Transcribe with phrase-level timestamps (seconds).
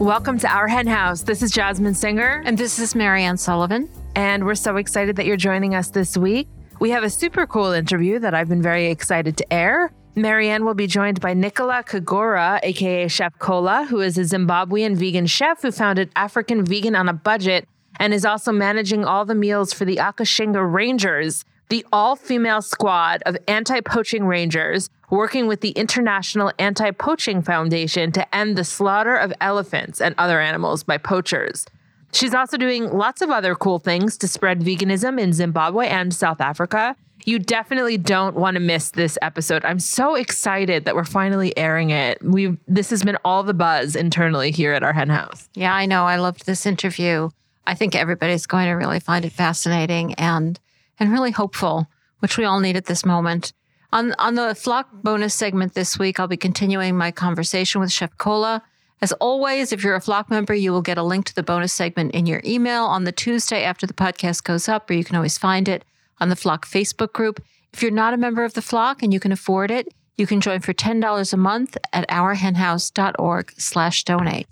[0.00, 1.24] Welcome to Our Hen House.
[1.24, 2.42] This is Jasmine Singer.
[2.46, 3.86] And this is Marianne Sullivan.
[4.14, 6.48] And we're so excited that you're joining us this week.
[6.80, 9.92] We have a super cool interview that I've been very excited to air.
[10.16, 15.26] Marianne will be joined by Nicola Kagoro, aka Chef Cola, who is a Zimbabwean vegan
[15.26, 19.74] chef who founded African Vegan on a Budget and is also managing all the meals
[19.74, 25.70] for the Akashinga Rangers, the all female squad of anti poaching rangers working with the
[25.70, 31.66] International Anti Poaching Foundation to end the slaughter of elephants and other animals by poachers.
[32.12, 36.40] She's also doing lots of other cool things to spread veganism in Zimbabwe and South
[36.40, 36.96] Africa.
[37.24, 39.64] You definitely don't want to miss this episode.
[39.64, 42.18] I'm so excited that we're finally airing it.
[42.22, 45.48] We this has been all the buzz internally here at our hen house.
[45.54, 46.04] Yeah, I know.
[46.04, 47.28] I loved this interview.
[47.66, 50.58] I think everybody's going to really find it fascinating and
[50.98, 51.88] and really hopeful,
[52.20, 53.52] which we all need at this moment.
[53.92, 58.16] On on the flock bonus segment this week, I'll be continuing my conversation with Chef
[58.18, 58.62] Cola.
[59.02, 61.72] As always, if you're a flock member, you will get a link to the bonus
[61.72, 65.16] segment in your email on the Tuesday after the podcast goes up, or you can
[65.16, 65.84] always find it
[66.20, 67.42] on the Flock Facebook group.
[67.72, 70.42] If you're not a member of the Flock and you can afford it, you can
[70.42, 74.46] join for $10 a month at ourhenhouse.org slash donate.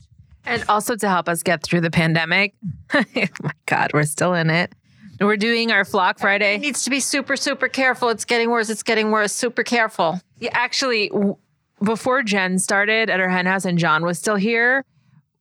[0.46, 2.54] And also to help us get through the pandemic.
[2.94, 4.72] oh my God, we're still in it.
[5.20, 6.55] We're doing our Flock Friday.
[6.55, 8.08] It needs to be super, super careful.
[8.08, 8.70] It's getting worse.
[8.70, 9.33] It's getting worse.
[9.33, 10.20] Super careful.
[10.38, 11.36] Yeah, actually, w-
[11.83, 14.84] before Jen started at our hen house and John was still here,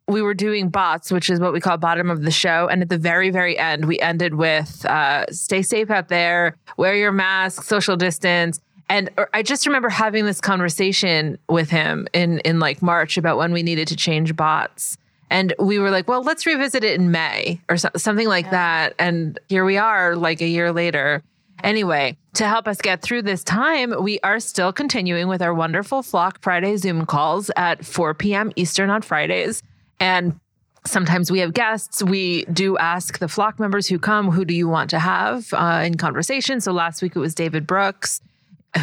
[0.07, 2.67] we were doing bots, which is what we call bottom of the show.
[2.67, 6.95] And at the very, very end, we ended with uh, stay safe out there, wear
[6.95, 8.59] your mask, social distance.
[8.89, 13.37] And er, I just remember having this conversation with him in in like March about
[13.37, 14.97] when we needed to change bots.
[15.29, 18.51] And we were like, well, let's revisit it in May or so, something like yeah.
[18.51, 18.95] that.
[18.99, 21.23] And here we are, like a year later.
[21.63, 26.03] Anyway, to help us get through this time, we are still continuing with our wonderful
[26.03, 28.51] Flock Friday Zoom calls at 4 p.m.
[28.55, 29.63] Eastern on Fridays.
[29.99, 30.39] And
[30.85, 32.03] sometimes we have guests.
[32.03, 35.83] We do ask the flock members who come, who do you want to have uh,
[35.85, 36.61] in conversation?
[36.61, 38.21] So last week it was David Brooks,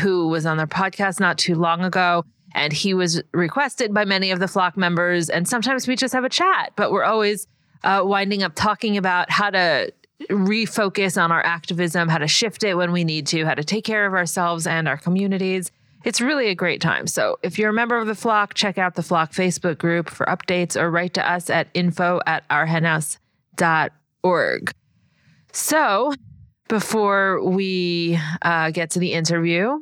[0.03, 2.25] who was on their podcast not too long ago.
[2.55, 5.29] And he was requested by many of the flock members.
[5.29, 7.47] And sometimes we just have a chat, but we're always
[7.83, 9.93] uh, winding up talking about how to
[10.31, 13.85] refocus on our activism, how to shift it when we need to, how to take
[13.85, 15.71] care of ourselves and our communities
[16.05, 17.07] it's really a great time.
[17.07, 20.27] So if you're a member of the flock, check out the flock Facebook group for
[20.27, 24.71] updates or write to us at info at ourhenhouse.org.
[25.53, 26.13] So
[26.69, 29.79] before we uh, get to the interview,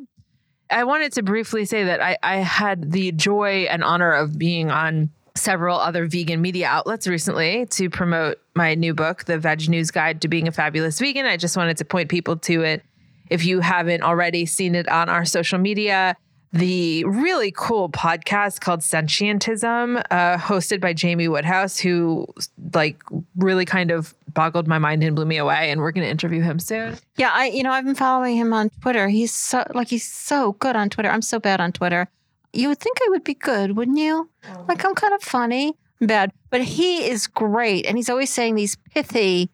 [0.72, 4.70] I wanted to briefly say that I, I had the joy and honor of being
[4.70, 9.90] on several other vegan media outlets recently to promote my new book, The Veg News
[9.90, 11.26] Guide to Being a Fabulous Vegan.
[11.26, 12.82] I just wanted to point people to it
[13.30, 16.16] if you haven't already seen it on our social media,
[16.52, 22.26] the really cool podcast called Sentientism, uh, hosted by Jamie Woodhouse, who
[22.74, 23.02] like
[23.36, 25.70] really kind of boggled my mind and blew me away.
[25.70, 26.98] And we're going to interview him soon.
[27.16, 29.08] Yeah, I you know I've been following him on Twitter.
[29.08, 31.08] He's so like he's so good on Twitter.
[31.08, 32.08] I'm so bad on Twitter.
[32.52, 34.28] You would think I would be good, wouldn't you?
[34.46, 34.64] Oh.
[34.68, 38.56] Like I'm kind of funny, I'm bad, but he is great, and he's always saying
[38.56, 39.50] these pithy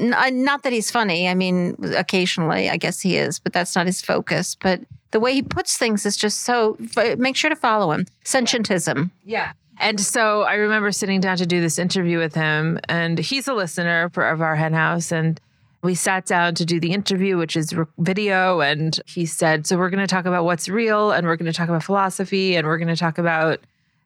[0.00, 1.28] Uh, not that he's funny.
[1.28, 4.56] I mean, occasionally, I guess he is, but that's not his focus.
[4.60, 4.80] But
[5.10, 6.76] the way he puts things is just so.
[7.18, 8.06] Make sure to follow him.
[8.24, 9.10] Sentientism.
[9.24, 9.52] Yeah.
[9.78, 13.54] And so I remember sitting down to do this interview with him, and he's a
[13.54, 15.10] listener for, of our hen house.
[15.10, 15.40] And
[15.82, 18.60] we sat down to do the interview, which is video.
[18.60, 21.56] And he said, So we're going to talk about what's real, and we're going to
[21.56, 23.60] talk about philosophy, and we're going to talk about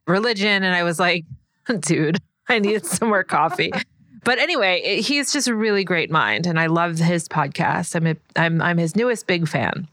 [0.06, 0.62] religion.
[0.62, 1.24] And I was like,
[1.80, 2.18] Dude,
[2.48, 3.72] I need some more coffee.
[4.24, 7.94] But anyway, he's just a really great mind, and I love his podcast.
[7.94, 9.86] I'm a, I'm I'm his newest big fan.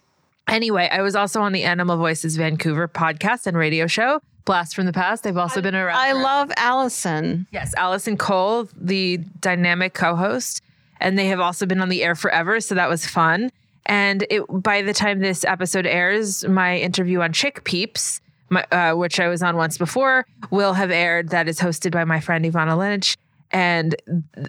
[0.47, 4.21] Anyway, I was also on the Animal Voices Vancouver podcast and radio show.
[4.45, 5.23] Blast from the Past.
[5.23, 5.97] They've also I, been around.
[5.97, 7.45] I love Allison.
[7.51, 10.61] Yes, Allison Cole, the dynamic co-host,
[10.99, 12.59] and they have also been on the air forever.
[12.59, 13.51] So that was fun.
[13.85, 18.95] And it, by the time this episode airs, my interview on Chick Peeps, my, uh,
[18.95, 21.29] which I was on once before, will have aired.
[21.29, 23.17] That is hosted by my friend Ivana Lynch
[23.51, 23.95] and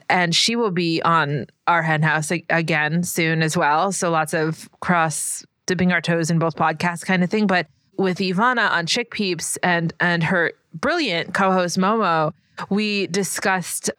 [0.09, 3.93] and she will be on our hen house again soon as well.
[3.93, 7.47] So lots of cross dipping our toes in both podcasts kind of thing.
[7.47, 7.67] But
[7.99, 12.33] with Ivana on Chick Peeps and and her brilliant co-host Momo,
[12.71, 13.91] we discussed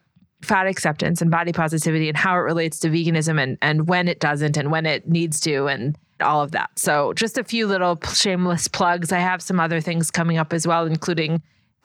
[0.42, 4.20] fat acceptance and body positivity and how it relates to veganism and and when it
[4.20, 6.70] doesn't and when it needs to and all of that.
[6.76, 9.12] So just a few little shameless plugs.
[9.12, 11.42] I have some other things coming up as well, including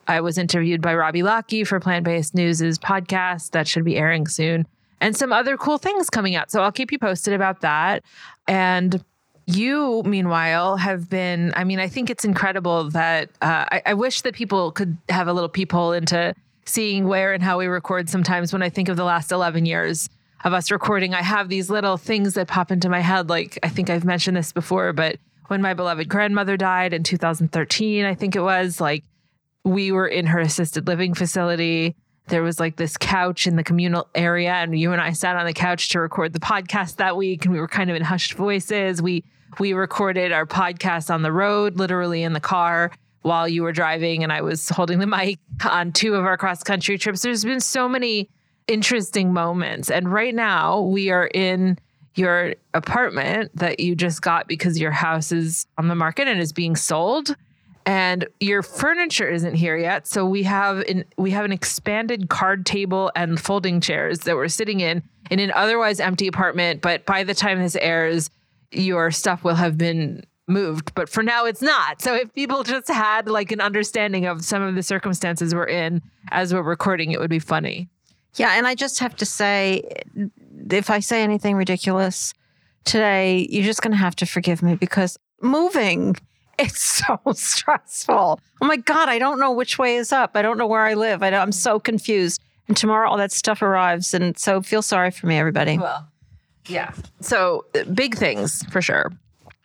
[0.09, 4.25] I was interviewed by Robbie Lockie for Plant Based News' podcast that should be airing
[4.25, 4.67] soon,
[4.99, 6.49] and some other cool things coming out.
[6.49, 8.03] So I'll keep you posted about that.
[8.47, 9.03] And
[9.45, 14.21] you, meanwhile, have been, I mean, I think it's incredible that uh, I, I wish
[14.21, 16.33] that people could have a little peephole into
[16.65, 20.09] seeing where and how we record sometimes when I think of the last 11 years
[20.43, 23.29] of us recording, I have these little things that pop into my head.
[23.29, 25.17] Like, I think I've mentioned this before, but
[25.47, 29.03] when my beloved grandmother died in 2013, I think it was, like,
[29.69, 31.95] we were in her assisted living facility.
[32.27, 35.45] There was like this couch in the communal area, and you and I sat on
[35.45, 38.33] the couch to record the podcast that week, and we were kind of in hushed
[38.33, 39.01] voices.
[39.01, 39.23] We
[39.59, 44.23] we recorded our podcast on the road, literally in the car while you were driving,
[44.23, 45.39] and I was holding the mic
[45.69, 47.21] on two of our cross country trips.
[47.21, 48.29] There's been so many
[48.67, 51.79] interesting moments, and right now we are in
[52.15, 56.53] your apartment that you just got because your house is on the market and is
[56.53, 57.35] being sold
[57.85, 62.65] and your furniture isn't here yet so we have an we have an expanded card
[62.65, 67.23] table and folding chairs that we're sitting in in an otherwise empty apartment but by
[67.23, 68.29] the time this airs
[68.71, 70.93] your stuff will have been moved.
[70.95, 72.01] But for now it's not.
[72.01, 76.01] So if people just had like an understanding of some of the circumstances we're in
[76.31, 77.87] as we're recording it would be funny.
[78.35, 79.83] Yeah, and I just have to say,
[80.69, 82.33] if I say anything ridiculous
[82.85, 86.15] today, you're just going to have to forgive me because moving
[86.59, 88.39] it's so stressful.
[88.61, 90.31] Oh my god, I don't know which way is up.
[90.35, 91.23] I don't know where I live.
[91.23, 92.41] I am so confused.
[92.67, 95.79] And tomorrow all that stuff arrives, and so feel sorry for me, everybody.
[95.79, 96.07] Well,
[96.67, 96.93] yeah.
[97.19, 99.11] So big things for sure.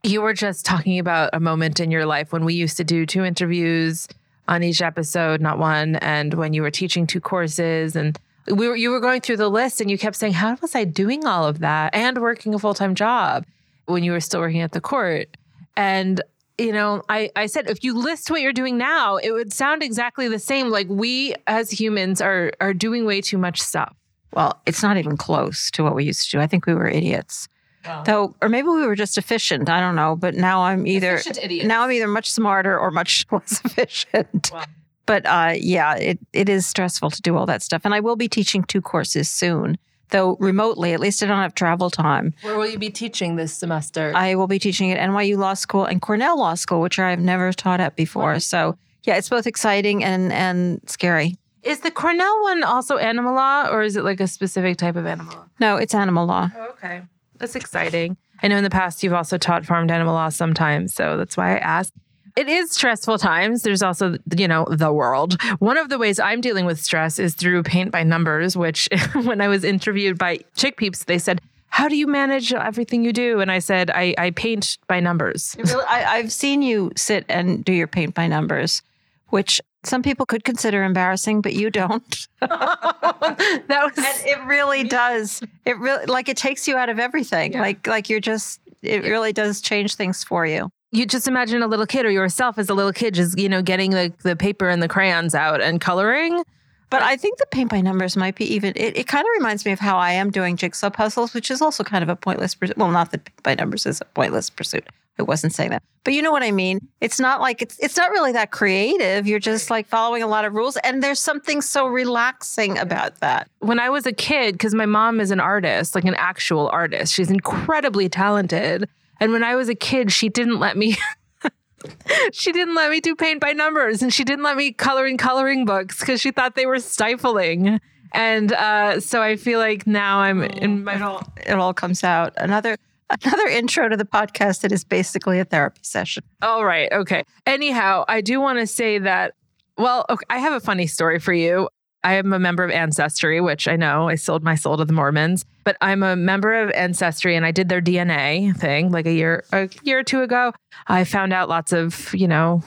[0.03, 3.05] You were just talking about a moment in your life when we used to do
[3.05, 4.09] two interviews
[4.49, 8.77] on each episode, not one, and when you were teaching two courses and we were
[8.77, 11.47] you were going through the list and you kept saying, How was I doing all
[11.47, 13.47] of that and working a full-time job
[13.87, 15.29] when you were still working at the court?
[15.77, 16.23] And
[16.59, 19.83] you know, I, I said if you list what you're doing now, it would sound
[19.83, 20.71] exactly the same.
[20.71, 23.95] Like we as humans are are doing way too much stuff.
[24.33, 26.41] Well, it's not even close to what we used to do.
[26.41, 27.49] I think we were idiots.
[27.85, 28.03] Wow.
[28.03, 29.69] Though, or maybe we were just efficient.
[29.69, 30.17] I don't know.
[30.17, 31.21] But now I'm either
[31.65, 34.51] now I'm either much smarter or much less efficient.
[34.53, 34.65] Wow.
[35.07, 37.83] But uh, yeah, it, it is stressful to do all that stuff.
[37.85, 39.77] And I will be teaching two courses soon,
[40.11, 40.93] though remotely.
[40.93, 42.35] At least I don't have travel time.
[42.43, 44.13] Where will you be teaching this semester?
[44.15, 47.53] I will be teaching at NYU Law School and Cornell Law School, which I've never
[47.53, 48.41] taught at before.
[48.41, 51.37] So yeah, it's both exciting and and scary.
[51.63, 55.07] Is the Cornell one also animal law, or is it like a specific type of
[55.07, 55.45] animal law?
[55.61, 56.51] No, it's animal law.
[56.55, 57.03] Oh, okay.
[57.39, 58.17] That's exciting.
[58.43, 61.55] I know in the past you've also taught farmed animal law sometimes, so that's why
[61.57, 61.93] I asked.
[62.37, 63.63] It is stressful times.
[63.63, 65.41] There's also, you know, the world.
[65.61, 68.89] One of the ways I'm dealing with stress is through paint by numbers, which
[69.23, 73.13] when I was interviewed by Chick Peeps, they said, How do you manage everything you
[73.13, 73.41] do?
[73.41, 75.55] And I said, I, I paint by numbers.
[75.59, 78.83] Really, I, I've seen you sit and do your paint by numbers,
[79.29, 82.27] which some people could consider embarrassing, but you don't.
[82.41, 85.41] that was And it really does.
[85.65, 87.53] It really like it takes you out of everything.
[87.53, 87.61] Yeah.
[87.61, 90.71] Like like you're just it really does change things for you.
[90.95, 93.63] You just imagine a little kid or yourself as a little kid just, you know,
[93.63, 96.43] getting the, the paper and the crayons out and coloring.
[96.91, 98.73] But I think the paint by numbers might be even.
[98.77, 101.61] It, it kind of reminds me of how I am doing jigsaw puzzles, which is
[101.61, 102.55] also kind of a pointless.
[102.55, 102.79] pursuit.
[102.79, 104.87] Well, not that paint by numbers is a pointless pursuit.
[105.19, 106.87] I wasn't saying that, but you know what I mean.
[107.01, 109.27] It's not like it's it's not really that creative.
[109.27, 113.49] You're just like following a lot of rules, and there's something so relaxing about that.
[113.61, 117.15] when I was a kid, because my mom is an artist, like an actual artist,
[117.15, 118.89] she's incredibly talented.
[119.21, 120.97] And when I was a kid, she didn't let me.
[122.33, 125.17] she didn't let me do paint by numbers, and she didn't let me color in
[125.17, 127.81] coloring books because she thought they were stifling.
[128.13, 132.05] And uh, so I feel like now I'm in my It all it all comes
[132.05, 132.33] out.
[132.37, 132.77] Another
[133.11, 136.23] another intro to the podcast that is basically a therapy session.
[136.43, 136.91] All right.
[136.93, 137.25] Okay.
[137.47, 139.35] Anyhow, I do want to say that,
[139.77, 141.69] well, okay, I have a funny story for you.
[142.05, 144.93] I am a member of Ancestry, which I know I sold my soul to the
[144.93, 149.13] Mormons, but I'm a member of Ancestry and I did their DNA thing like a
[149.13, 150.53] year, a year or two ago.
[150.87, 152.63] I found out lots of, you know,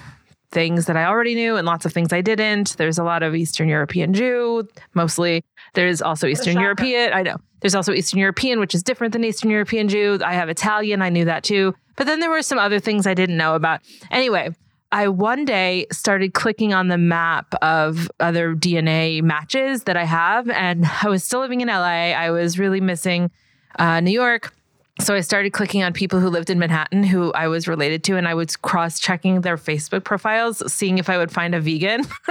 [0.52, 2.78] things that I already knew and lots of things I didn't.
[2.78, 5.44] There's a lot of Eastern European Jew, mostly.
[5.76, 6.60] There's also Eastern.
[6.60, 7.14] European.
[7.14, 7.38] I know.
[7.60, 10.20] There's also Eastern European, which is different than Eastern European Jew.
[10.26, 11.02] I have Italian.
[11.02, 11.76] I knew that too.
[11.96, 13.82] But then there were some other things I didn't know about.
[14.10, 14.50] Anyway,
[14.92, 20.50] I one day started clicking on the map of other DNA matches that I have.
[20.50, 22.14] And I was still living in LA.
[22.14, 23.32] I was really missing
[23.78, 24.54] uh, New York.
[25.00, 28.18] So I started clicking on people who lived in Manhattan who I was related to,
[28.18, 32.02] and I was cross checking their Facebook profiles, seeing if I would find a vegan.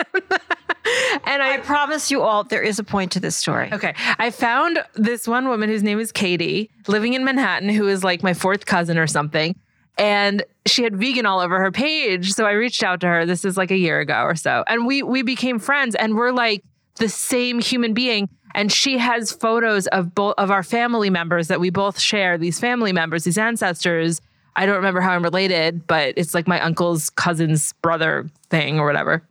[1.25, 3.73] and I I promise you all there is a point to this story.
[3.73, 3.95] Okay.
[4.19, 8.23] I found this one woman whose name is Katie living in Manhattan who is like
[8.23, 9.55] my fourth cousin or something.
[9.99, 12.33] And she had vegan all over her page.
[12.33, 13.25] So I reached out to her.
[13.25, 14.63] This is like a year ago or so.
[14.67, 16.63] And we we became friends and we're like
[16.97, 18.29] the same human being.
[18.55, 22.59] And she has photos of both of our family members that we both share, these
[22.59, 24.21] family members, these ancestors.
[24.55, 28.87] I don't remember how I'm related, but it's like my uncle's cousin's brother thing or
[28.87, 29.23] whatever.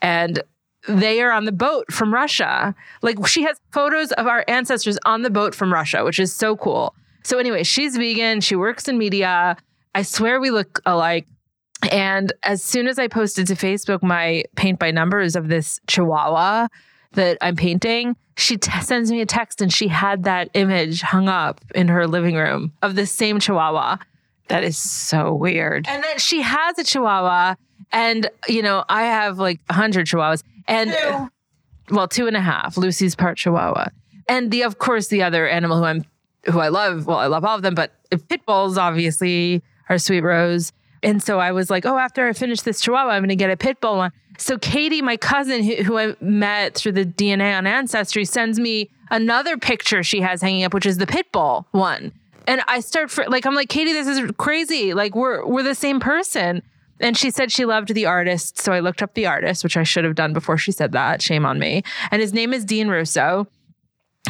[0.00, 0.42] And
[0.88, 2.74] they are on the boat from Russia.
[3.02, 6.56] Like she has photos of our ancestors on the boat from Russia, which is so
[6.56, 6.94] cool.
[7.22, 8.40] So anyway, she's vegan.
[8.40, 9.56] She works in media.
[9.94, 11.26] I swear we look alike.
[11.90, 16.68] And as soon as I posted to Facebook my paint by numbers of this chihuahua
[17.12, 21.28] that I'm painting, she t- sends me a text and she had that image hung
[21.28, 23.98] up in her living room of the same chihuahua.
[24.48, 25.86] That is so weird.
[25.88, 27.56] And then she has a chihuahua.
[27.92, 30.42] And, you know, I have like 100 chihuahuas.
[30.66, 31.30] And, Two.
[31.94, 32.76] well, two and a half.
[32.76, 33.88] Lucy's part chihuahua.
[34.28, 36.04] And the, of course, the other animal who I'm,
[36.50, 37.92] who I love, well, I love all of them, but
[38.28, 40.72] pit bulls obviously are Sweet Rose.
[41.02, 43.50] And so I was like, oh, after I finish this chihuahua, I'm going to get
[43.50, 44.12] a pit bull one.
[44.38, 48.90] So Katie, my cousin, who, who I met through the DNA on Ancestry, sends me
[49.10, 52.12] another picture she has hanging up, which is the pit bull one.
[52.46, 54.94] And I start for like, I'm like, Katie, this is crazy.
[54.94, 56.62] Like we're we're the same person.
[56.98, 58.60] And she said she loved the artist.
[58.60, 61.20] So I looked up the artist, which I should have done before she said that.
[61.20, 61.82] Shame on me.
[62.10, 63.48] And his name is Dean Russo.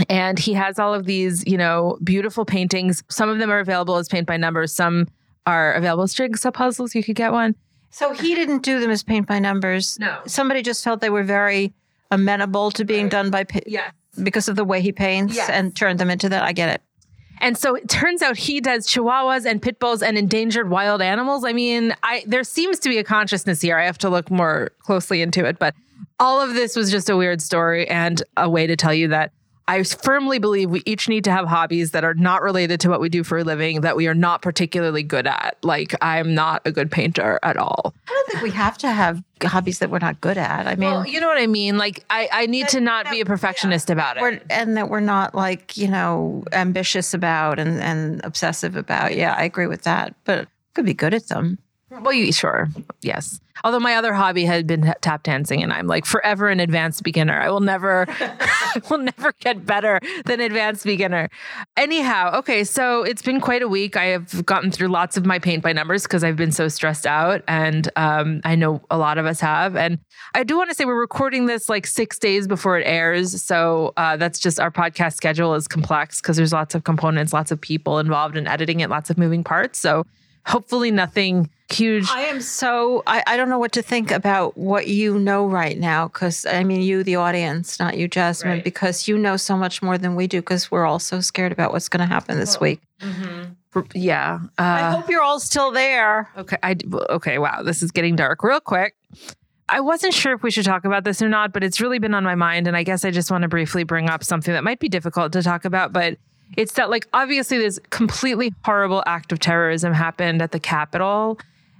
[0.08, 3.04] And he has all of these, you know, beautiful paintings.
[3.10, 4.72] Some of them are available as paint by numbers.
[4.72, 5.06] Some
[5.46, 6.94] are available as jigsaw puzzles.
[6.94, 7.54] You could get one.
[7.90, 9.98] So he didn't do them as paint by numbers.
[9.98, 10.18] No.
[10.26, 11.72] Somebody just felt they were very
[12.10, 13.10] amenable to being Right.
[13.12, 13.90] done by pa- Yeah.
[14.22, 15.50] because of the way he paints Yes.
[15.50, 16.42] and turned them into that.
[16.42, 16.82] I get it.
[17.40, 21.44] And so it turns out he does chihuahuas and pit bulls and endangered wild animals.
[21.44, 23.76] I mean, I there seems to be a consciousness here.
[23.76, 25.74] I have to look more closely into it, but
[26.20, 29.32] all of this was just a weird story and a way to tell you that
[29.68, 33.00] I firmly believe we each need to have hobbies that are not related to what
[33.00, 35.56] we do for a living that we are not particularly good at.
[35.62, 37.94] Like I'm not a good painter at all.
[38.08, 40.66] I don't think we have to have hobbies that we're not good at.
[40.66, 41.78] I mean, Well, you know what I mean?
[41.78, 44.22] Like I, I need to not be a perfectionist about it.
[44.22, 49.14] we're, and that we're not like you know ambitious about and, and obsessive about.
[49.14, 50.14] Yeah, I agree with that.
[50.24, 51.58] But could be good at them.
[52.00, 52.68] Well, you sure,
[53.02, 53.40] yes.
[53.64, 57.38] Although my other hobby had been tap dancing, and I'm like forever an advanced beginner.
[57.38, 61.28] I will never, I will never get better than advanced beginner.
[61.76, 63.96] Anyhow, okay, so it's been quite a week.
[63.96, 67.06] I have gotten through lots of my paint by numbers because I've been so stressed
[67.06, 69.76] out, and um, I know a lot of us have.
[69.76, 69.98] And
[70.34, 73.92] I do want to say we're recording this like six days before it airs, so
[73.98, 77.60] uh, that's just our podcast schedule is complex because there's lots of components, lots of
[77.60, 79.78] people involved in editing it, lots of moving parts.
[79.78, 80.06] So
[80.46, 82.06] hopefully nothing huge.
[82.10, 85.78] I am so I, I don't know what to think about what you know right
[85.78, 88.64] now because I mean you the audience not you Jasmine Right.
[88.64, 91.72] because you know so much more than we do because we're all so scared about
[91.72, 92.80] what's going to happen this week.
[93.94, 94.40] Yeah.
[94.58, 96.28] I Uh, hope you're all still there.
[96.36, 96.58] okay.
[96.62, 96.76] I,
[97.08, 97.38] okay.
[97.38, 97.62] Wow.
[97.62, 98.94] This is getting dark real quick.
[99.68, 102.12] I wasn't sure if we should talk about this or not, but it's really been
[102.12, 104.62] on my mind, and I guess I just want to briefly bring up something that
[104.64, 106.18] might be difficult to talk about, but.
[106.56, 111.38] It's that, like, obviously, this completely horrible act of terrorism happened at the Capitol.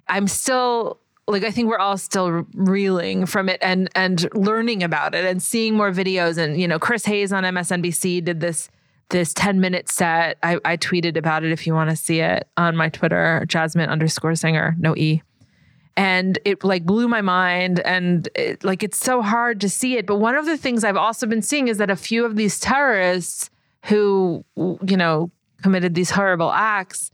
[0.09, 5.14] I'm still, like, I think we're all still reeling from it and and learning about
[5.14, 6.38] it and seeing more videos.
[6.38, 8.69] And you know, Chris Hayes on MSNBC did this
[9.12, 10.38] this 10 minute set.
[10.43, 13.88] I, I tweeted about it if you want to see it on my Twitter, Jasmine
[13.88, 15.23] underscore singer, no E.
[15.97, 17.79] And it like blew my mind.
[17.81, 20.07] And it, like it's so hard to see it.
[20.07, 22.59] But one of the things I've also been seeing is that a few of these
[22.59, 23.50] terrorists
[23.84, 25.30] who, you know,
[25.62, 27.10] committed these horrible acts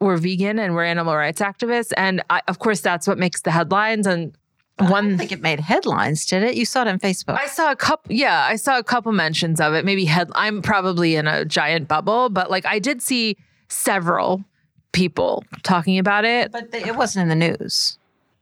[0.00, 1.92] were vegan and were animal rights activists.
[1.96, 4.06] And I, of course, that's what makes the headlines.
[4.06, 4.36] And
[4.78, 6.54] one I don't think it made headlines, did it?
[6.54, 7.38] You saw it on Facebook.
[7.38, 8.12] I saw a couple.
[8.12, 9.84] Yeah, I saw a couple mentions of it.
[9.84, 10.30] Maybe head.
[10.34, 13.36] I'm probably in a giant bubble, but like I did see
[13.68, 14.44] several
[14.92, 16.52] people talking about it.
[16.52, 17.98] but they, it wasn't in the news.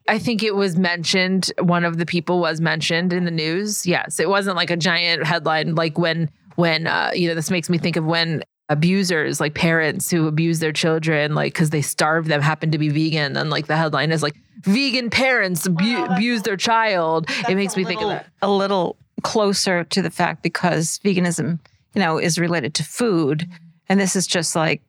[0.08, 1.52] I think it was mentioned.
[1.60, 3.86] One of the people was mentioned in the news.
[3.86, 5.76] Yes, it wasn't like a giant headline.
[5.76, 10.11] Like when when uh, you know this makes me think of when abusers like parents
[10.11, 13.66] who abuse their children like because they starve them happen to be vegan and like
[13.66, 18.08] the headline is like vegan parents abu- abuse their child it makes me think of
[18.08, 21.58] that a little closer to the fact because veganism,
[21.94, 23.49] you know, is related to food,
[23.88, 24.80] and this is just like,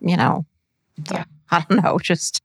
[0.00, 0.44] you know,
[1.10, 1.24] Yeah.
[1.50, 2.42] I don't know, just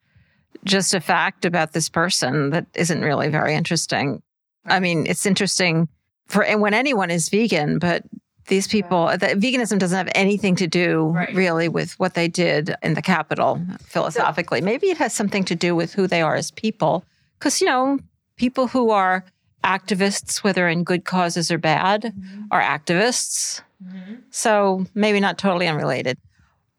[0.63, 4.21] just a fact about this person that isn't really very interesting.
[4.65, 5.89] I mean, it's interesting
[6.27, 8.03] for and when anyone is vegan, but
[8.51, 11.33] these people, uh, that veganism doesn't have anything to do Right.
[11.33, 14.61] really with what they did in the Capitol philosophically.
[14.61, 17.03] Maybe it has something to do with who they are as people.
[17.39, 17.97] Because, you know,
[18.35, 19.23] people who are
[19.63, 22.43] activists, whether in good causes or bad, mm-hmm.
[22.51, 23.61] are activists.
[23.83, 24.15] Mm-hmm.
[24.31, 26.17] So maybe not totally unrelated.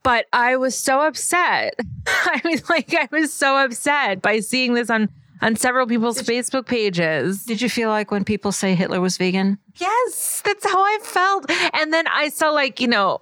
[0.05, 1.75] but I was so upset.
[2.07, 5.09] I mean, like I was so upset by seeing this on
[5.43, 7.45] on several people's Facebook pages.
[7.45, 9.59] Did you feel like when people say Hitler was vegan?
[9.77, 11.51] Yes, that's how I felt.
[11.75, 13.19] And then I saw like you know,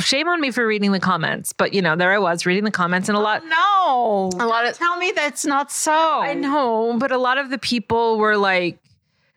[0.00, 2.70] shame on me for reading the comments, but you know, there I was reading the
[2.70, 3.42] comments and a oh, lot.
[3.44, 4.30] No.
[4.38, 5.92] A lot of Tell me that's not so.
[5.92, 8.78] I know, but a lot of the people were like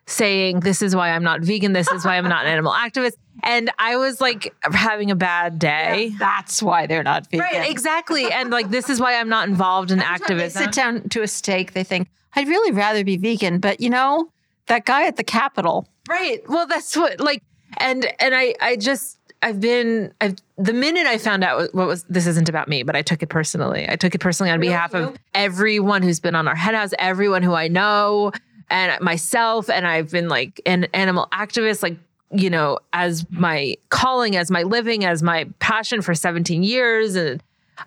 [0.06, 1.72] saying, This is why I'm not vegan.
[1.72, 3.14] This is why I'm not an animal activist.
[3.42, 6.06] And I was like having a bad day.
[6.06, 7.40] Yeah, that's why they're not vegan.
[7.40, 8.30] Right, exactly.
[8.30, 10.58] and like, this is why I'm not involved in activism.
[10.58, 13.60] They sit down to a steak, they think, I'd really rather be vegan.
[13.60, 14.30] But you know,
[14.66, 15.88] that guy at the Capitol.
[16.08, 16.42] Right.
[16.48, 17.42] Well, that's what, like,
[17.78, 22.04] and, and I, I just, I've been, I've, the minute I found out what was,
[22.04, 23.86] this isn't about me, but I took it personally.
[23.88, 24.72] I took it personally on really?
[24.72, 28.32] behalf of everyone who's been on our hen house, everyone who I know,
[28.70, 29.68] and myself.
[29.68, 31.96] And I've been like an animal activist, like,
[32.30, 37.14] you know, as my calling, as my living, as my passion for 17 years.
[37.14, 37.42] And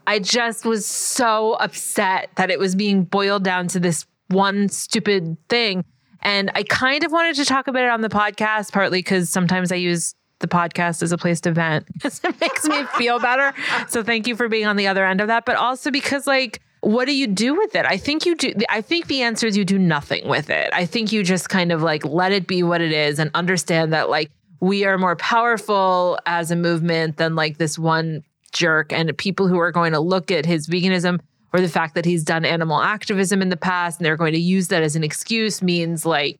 [0.08, 5.38] I just was so upset that it was being boiled down to this one stupid
[5.50, 5.84] thing.
[6.22, 9.72] And I kind of wanted to talk about it on the podcast, partly because sometimes
[9.72, 13.54] I use the podcast as a place to vent because it makes me feel better.
[13.88, 15.46] So thank you for being on the other end of that.
[15.46, 17.86] But also because, like, what do you do with it?
[17.86, 18.54] I think you do.
[18.70, 20.70] I think the answer is you do nothing with it.
[20.74, 23.94] I think you just kind of like let it be what it is and understand
[23.94, 29.16] that, like, we are more powerful as a movement than like this one jerk and
[29.18, 31.20] people who are going to look at his veganism
[31.54, 34.40] or the fact that he's done animal activism in the past and they're going to
[34.40, 36.40] use that as an excuse means like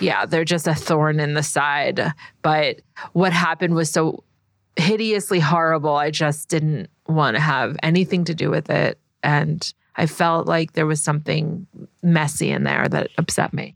[0.00, 2.12] yeah, they're just a thorn in the side.
[2.42, 2.80] But
[3.12, 4.24] what happened was so
[4.76, 5.94] hideously horrible.
[5.94, 8.98] I just didn't want to have anything to do with it.
[9.26, 11.66] And I felt like there was something
[12.02, 13.74] messy in there that upset me.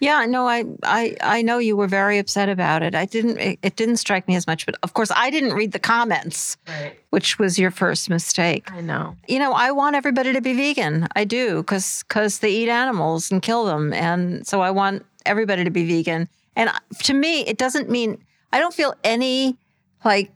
[0.00, 2.94] Yeah, no, I, I, I know you were very upset about it.
[2.94, 3.38] I didn't.
[3.38, 6.56] It, it didn't strike me as much, but of course, I didn't read the comments,
[6.68, 6.98] right.
[7.10, 8.70] which was your first mistake.
[8.72, 9.16] I know.
[9.28, 11.06] You know, I want everybody to be vegan.
[11.14, 15.62] I do, because because they eat animals and kill them, and so I want everybody
[15.62, 16.28] to be vegan.
[16.56, 16.68] And
[17.04, 18.18] to me, it doesn't mean
[18.52, 19.56] I don't feel any
[20.04, 20.32] like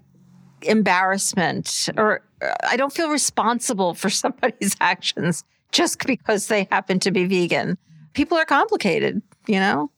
[0.63, 2.23] embarrassment or
[2.65, 7.79] I don't feel responsible for somebody's actions just because they happen to be vegan.
[8.15, 9.91] People are complicated, you know?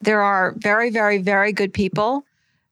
[0.00, 2.24] There are very, very, very good people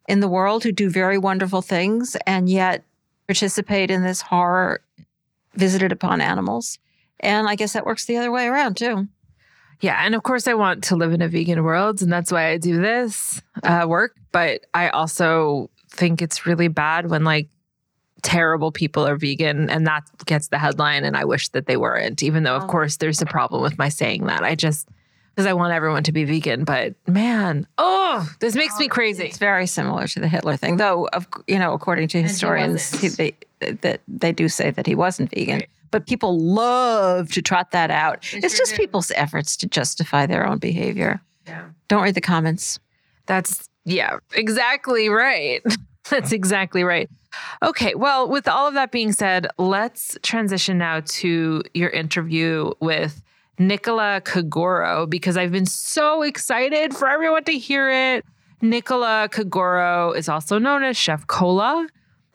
[0.09, 2.85] in the world who do very wonderful things and yet
[3.27, 4.81] participate in this horror
[5.55, 6.79] visited upon animals.
[7.21, 9.09] And I guess that works the other way around too.
[9.81, 10.01] Yeah.
[10.05, 12.01] And of course, I want to live in a vegan world.
[12.03, 14.17] And that's why I do this uh, work.
[14.33, 17.49] But I also think it's really bad when like
[18.23, 21.05] terrible people are vegan and that gets the headline.
[21.05, 22.67] And I wish that they weren't, even though, of oh.
[22.67, 24.43] course, there's a problem with my saying that.
[24.43, 24.89] I just,
[25.35, 26.65] because I want everyone to be vegan.
[26.65, 29.25] But man, oh, this makes me crazy.
[29.25, 31.07] It's very similar to the Hitler thing, though.
[31.13, 35.31] Of you know, according to historians, he, they that they do say that he wasn't
[35.31, 35.61] vegan.
[35.61, 38.27] Right but people love to trot that out.
[38.33, 41.21] They it's sure just people's efforts to justify their own behavior.
[41.47, 41.67] Yeah.
[41.89, 42.79] Don't read the comments.
[43.27, 45.63] That's, yeah, exactly right.
[46.11, 47.11] That's exactly right.
[47.63, 53.23] Okay, well, with all of that being said, let's transition now to your interview with
[53.59, 58.25] Nicola Kagoro because I've been so excited for everyone to hear it.
[58.61, 61.87] Nicola Kagoro is also known as Chef Cola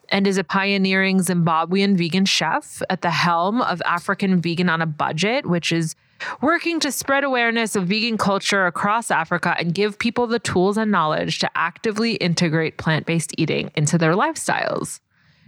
[0.09, 4.85] and is a pioneering Zimbabwean vegan chef at the helm of African Vegan on a
[4.85, 5.95] Budget, which is
[6.41, 10.91] working to spread awareness of vegan culture across Africa and give people the tools and
[10.91, 14.99] knowledge to actively integrate plant based eating into their lifestyles.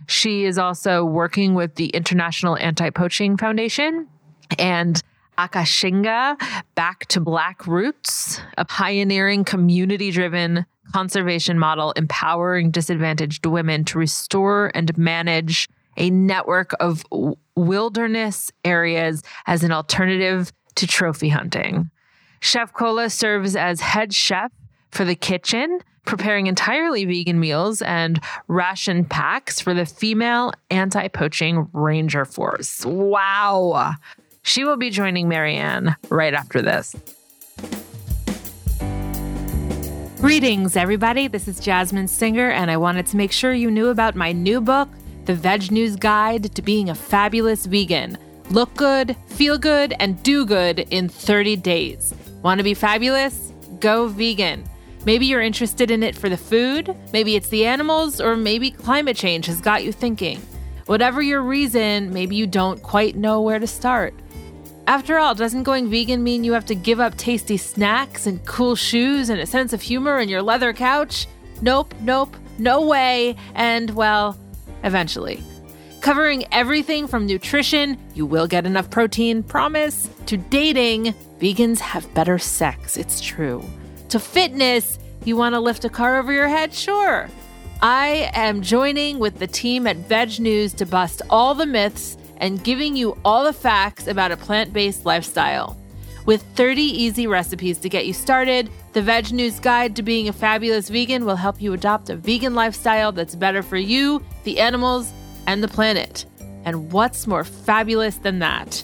[0.08, 4.08] She is also working with the International Anti Poaching Foundation
[4.60, 5.02] and
[5.38, 6.40] Akashinga
[6.76, 14.72] Back to Black Roots, a pioneering community driven conservation model empowering disadvantaged women to restore
[14.76, 17.06] and manage a network of
[17.56, 21.90] wilderness areas as an alternative to trophy hunting.
[22.40, 24.52] Chef Cola serves as head chef
[24.92, 31.68] for the kitchen, preparing entirely vegan meals and ration packs for the female anti poaching
[31.74, 32.86] ranger force.
[32.86, 33.96] Wow.
[34.44, 36.96] She will be joining Marianne right after this.
[40.22, 41.28] Greetings, everybody.
[41.28, 44.62] This is Jasmine Singer, and I wanted to make sure you knew about my new
[44.62, 44.90] book,
[45.26, 48.18] The Veg News Guide to Being a Fabulous Vegan.
[48.52, 52.14] Look good, feel good, and do good in 30 days.
[52.44, 53.52] Want to be fabulous?
[53.80, 54.64] Go vegan.
[55.06, 59.18] Maybe you're interested in it for the food, maybe it's the animals, or maybe climate
[59.18, 60.42] change has got you thinking.
[60.86, 64.14] Whatever your reason, maybe you don't quite know where to start.
[64.88, 68.76] After all, doesn't going vegan mean you have to give up tasty snacks and cool
[68.76, 71.28] shoes and a sense of humor and your leather couch?
[71.62, 74.38] Nope, nope, no way, and well,
[74.84, 75.44] eventually.
[76.06, 82.38] Covering everything from nutrition, you will get enough protein, promise, to dating, vegans have better
[82.38, 83.66] sex, it's true.
[84.10, 86.76] To fitness, you want to lift a car over your head?
[86.76, 87.28] Sure.
[87.82, 92.64] I am joining with the team at Veg News to bust all the myths and
[92.64, 95.76] giving you all the facts about a plant based lifestyle.
[96.28, 100.34] With 30 easy recipes to get you started, the Veg News Guide to Being a
[100.34, 105.12] Fabulous Vegan will help you adopt a vegan lifestyle that's better for you, the animals,
[105.48, 106.26] and the planet.
[106.66, 108.84] And what's more fabulous than that?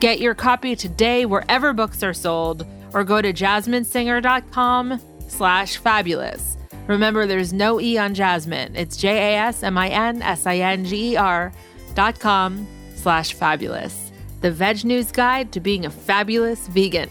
[0.00, 6.56] Get your copy today wherever books are sold or go to jasminesinger.com slash fabulous.
[6.88, 8.74] Remember, there's no E on Jasmine.
[8.76, 11.52] It's J-A-S-M-I-N-S-I-N-G-E-R
[11.94, 14.10] dot com slash fabulous.
[14.40, 17.08] The Veg News Guide to Being a Fabulous Vegan.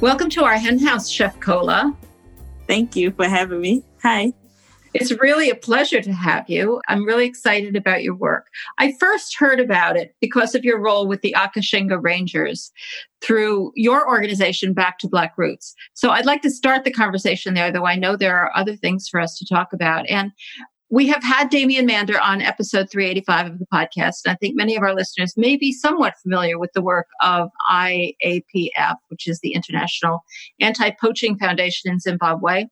[0.00, 1.96] Welcome to our henhouse, Chef Cola.
[2.66, 3.82] Thank you for having me.
[4.02, 4.32] Hi.
[4.94, 6.80] It's really a pleasure to have you.
[6.88, 8.46] I'm really excited about your work.
[8.78, 12.72] I first heard about it because of your role with the Akashinga Rangers
[13.20, 15.74] through your organization, Back to Black Roots.
[15.94, 19.08] So I'd like to start the conversation there, though I know there are other things
[19.08, 20.08] for us to talk about.
[20.08, 20.32] And
[20.90, 24.20] we have had Damien Mander on episode 385 of the podcast.
[24.24, 27.50] And I think many of our listeners may be somewhat familiar with the work of
[27.70, 30.20] IAPF, which is the International
[30.60, 32.66] Anti Poaching Foundation in Zimbabwe.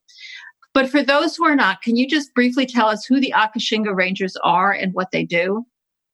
[0.76, 3.96] But for those who are not, can you just briefly tell us who the Akashinga
[3.96, 5.64] Rangers are and what they do?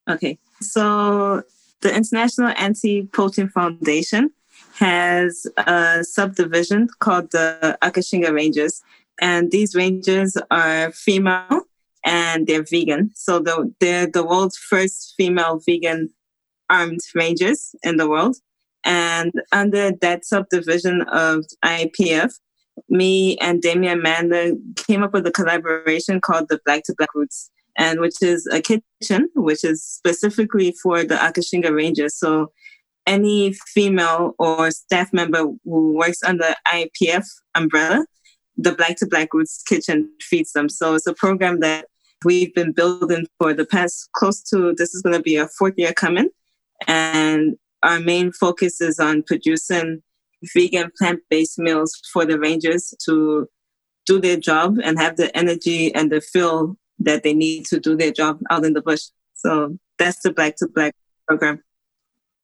[0.09, 0.39] Okay.
[0.61, 1.43] So
[1.81, 4.31] the International Anti Poaching Foundation
[4.75, 8.83] has a subdivision called the Akashinga Rangers.
[9.21, 11.63] And these rangers are female
[12.05, 13.11] and they're vegan.
[13.17, 16.11] So the, they're the world's first female vegan
[16.71, 18.37] armed rangers in the world.
[18.85, 22.35] And under that subdivision of IPF,
[22.89, 27.51] me and Damien Mander came up with a collaboration called the Black to Black Roots,
[27.77, 32.17] and which is a kitchen, which is specifically for the Akashinga Rangers.
[32.17, 32.53] So
[33.07, 38.07] any female or staff member who works under IPF umbrella,
[38.57, 40.69] the Black to Black Roots Kitchen feeds them.
[40.69, 41.87] So it's a program that
[42.25, 45.75] we've been building for the past close to this is going to be a fourth
[45.77, 46.29] year coming
[46.87, 50.03] and our main focus is on producing
[50.55, 53.49] vegan plant-based meals for the rangers to
[54.07, 57.97] do their job and have the energy and the feel that they need to do
[57.97, 59.03] their job out in the bush.
[59.35, 60.95] So that's the black to black
[61.29, 61.63] program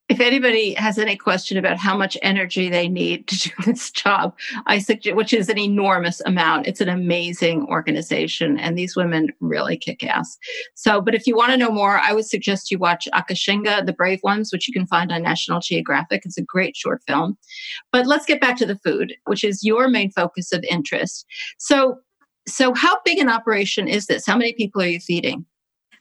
[0.09, 4.35] if anybody has any question about how much energy they need to do this job,
[4.67, 6.67] I suggest, which is an enormous amount.
[6.67, 10.39] It's an amazing organization, and these women really kick ass.
[10.75, 13.93] So, but if you want to know more, I would suggest you watch Akashinga, The
[13.93, 16.23] Brave Ones, which you can find on National Geographic.
[16.25, 17.37] It's a great short film.
[17.93, 21.27] But let's get back to the food, which is your main focus of interest.
[21.59, 21.99] So,
[22.47, 24.25] so how big an operation is this?
[24.25, 25.45] How many people are you feeding?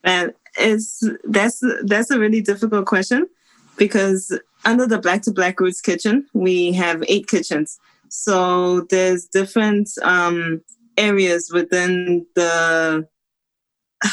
[0.03, 3.27] And it's that's that's a really difficult question
[3.77, 7.79] because under the Black to Black Roots kitchen, we have eight kitchens.
[8.09, 10.61] So there's different um,
[10.97, 13.07] areas within the.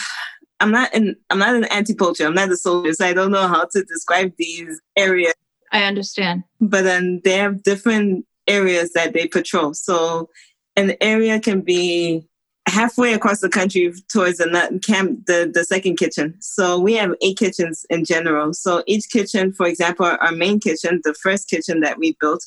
[0.60, 2.24] I'm not an I'm not an anti-poacher.
[2.24, 5.34] I'm not a soldier, so I don't know how to describe these areas.
[5.72, 6.44] I understand.
[6.60, 9.74] But then they have different areas that they patrol.
[9.74, 10.30] So
[10.76, 12.26] an area can be
[12.66, 16.34] halfway across the country towards the camp, the, the second kitchen.
[16.40, 18.52] So we have eight kitchens in general.
[18.54, 22.44] So each kitchen, for example, our main kitchen, the first kitchen that we built,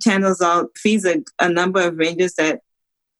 [0.00, 2.60] channels out, feeds a, a number of rangers that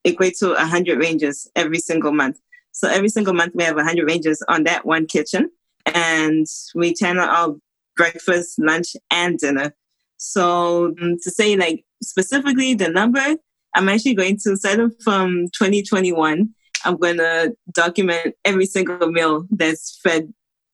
[0.04, 2.38] equate to 100 rangers every single month.
[2.72, 5.50] So every single month we have 100 rangers on that one kitchen.
[5.86, 7.60] And we channel out
[7.96, 9.74] breakfast, lunch, and dinner.
[10.16, 13.36] So um, to say like specifically the number,
[13.74, 16.48] I'm actually going to, starting from um, 2021,
[16.84, 20.32] I'm going to document every single meal that's fed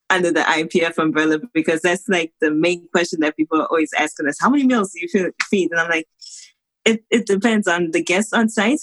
[0.09, 4.29] under the IPF umbrella because that's like the main question that people are always asking
[4.29, 4.37] us.
[4.41, 5.71] How many meals do you feed?
[5.73, 6.07] And I'm like,
[6.85, 8.81] it, it depends on the guests on site,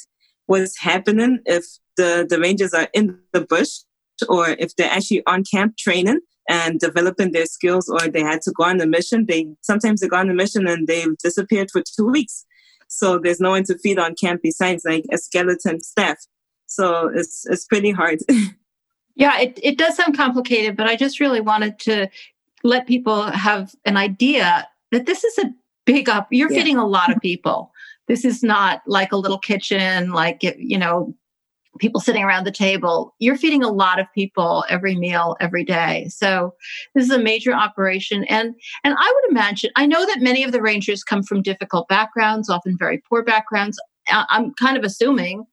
[0.48, 3.70] what's happening, if the, the rangers are in the bush
[4.28, 8.52] or if they're actually on camp training and developing their skills or they had to
[8.52, 9.26] go on a mission.
[9.28, 12.46] They sometimes they go on a mission and they've disappeared for two weeks.
[12.88, 16.18] So there's no one to feed on camp besides like a skeleton staff.
[16.68, 18.20] So it's it's pretty hard.
[19.16, 22.10] yeah, it, it does sound complicated, but I just really wanted to
[22.64, 25.54] let people have an idea that this is a
[25.86, 26.28] big up.
[26.32, 26.60] You're yeah.
[26.60, 27.72] feeding a lot of people.
[28.08, 31.14] This is not like a little kitchen, like you know,
[31.80, 33.16] people sitting around the table.
[33.20, 36.08] You're feeding a lot of people every meal every day.
[36.10, 36.54] So
[36.94, 38.24] this is a major operation.
[38.26, 41.88] And and I would imagine, I know that many of the rangers come from difficult
[41.88, 43.80] backgrounds, often very poor backgrounds.
[44.10, 45.46] I'm kind of assuming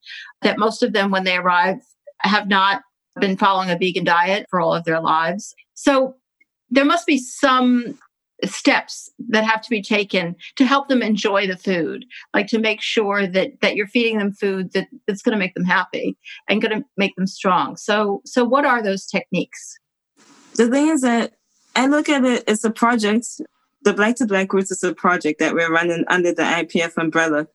[0.42, 1.78] that most of them, when they arrive,
[2.20, 2.82] have not
[3.20, 5.54] been following a vegan diet for all of their lives.
[5.74, 6.16] So
[6.68, 7.98] there must be some
[8.44, 12.80] steps that have to be taken to help them enjoy the food like to make
[12.80, 16.16] sure that that you're feeding them food that, that's going to make them happy
[16.48, 19.78] and going to make them strong so so what are those techniques
[20.54, 21.32] the thing is that
[21.76, 23.26] I look at it as a project.
[23.82, 27.46] The Black to Black Roots is a project that we're running under the IPF umbrella.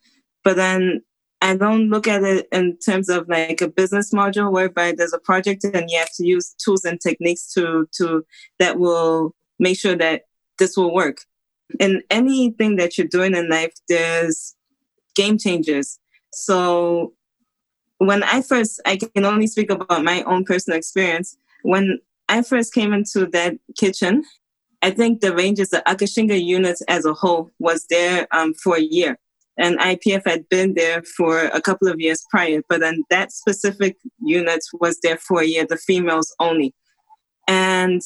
[0.44, 1.02] But then
[1.42, 5.20] I don't look at it in terms of like a business module whereby there's a
[5.20, 8.26] project and you have to use tools and techniques to to
[8.58, 10.24] that will make sure that
[10.58, 11.20] this will work.
[11.80, 14.56] In anything that you're doing in life, there's
[15.16, 16.00] game changers.
[16.32, 17.14] So
[17.98, 21.38] when I first, I can only speak about my own personal experience.
[21.64, 24.24] When I first came into that kitchen,
[24.82, 28.82] I think the ranges, the Akashinga units as a whole was there um, for a
[28.82, 29.18] year.
[29.58, 33.96] And IPF had been there for a couple of years prior, but then that specific
[34.20, 36.76] unit was there for a year, the females only.
[37.48, 38.02] And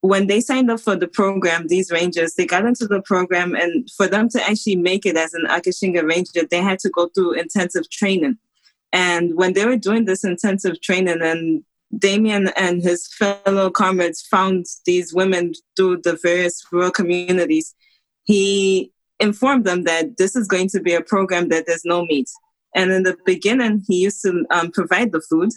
[0.00, 3.88] when they signed up for the program, these rangers, they got into the program, and
[3.96, 7.32] for them to actually make it as an Akashinga ranger, they had to go through
[7.32, 8.38] intensive training.
[8.92, 11.64] And when they were doing this intensive training, and
[11.96, 17.74] Damien and his fellow comrades found these women through the various rural communities,
[18.24, 22.28] he informed them that this is going to be a program that there's no meat.
[22.74, 25.50] And in the beginning, he used to um, provide the food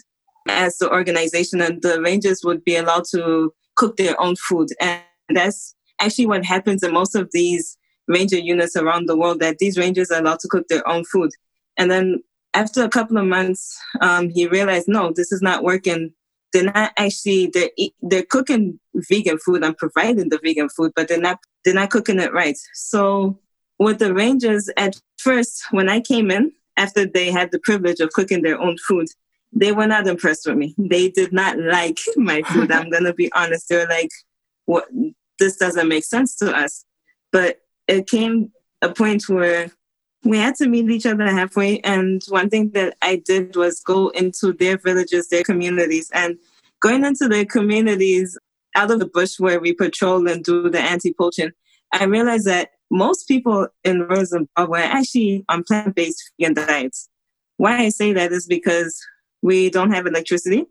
[0.48, 4.68] as the organization, and the rangers would be allowed to cook their own food.
[4.80, 9.58] And that's actually what happens in most of these ranger units around the world that
[9.58, 11.30] these rangers are allowed to cook their own food.
[11.76, 12.22] And then
[12.54, 16.12] after a couple of months, um, he realized, no, this is not working.
[16.52, 17.70] They're not actually they're
[18.02, 22.20] they're cooking vegan food and providing the vegan food, but they're not they're not cooking
[22.20, 22.58] it right.
[22.74, 23.38] So
[23.78, 28.12] with the Rangers, at first when I came in, after they had the privilege of
[28.12, 29.08] cooking their own food,
[29.52, 30.74] they were not impressed with me.
[30.78, 32.72] They did not like my food.
[32.72, 33.68] I'm gonna be honest.
[33.68, 34.10] They were like,
[34.64, 34.88] "What?
[35.38, 36.84] This doesn't make sense to us."
[37.30, 39.70] But it came a point where
[40.24, 41.80] we had to meet each other halfway.
[41.80, 46.38] And one thing that I did was go into their villages, their communities, and
[46.80, 48.38] going into their communities
[48.74, 51.50] out of the bush where we patrol and do the anti-poaching,
[51.92, 57.08] I realized that most people in rural Zimbabwe are actually on plant-based vegan diets.
[57.56, 59.00] Why I say that is because
[59.42, 60.66] we don't have electricity.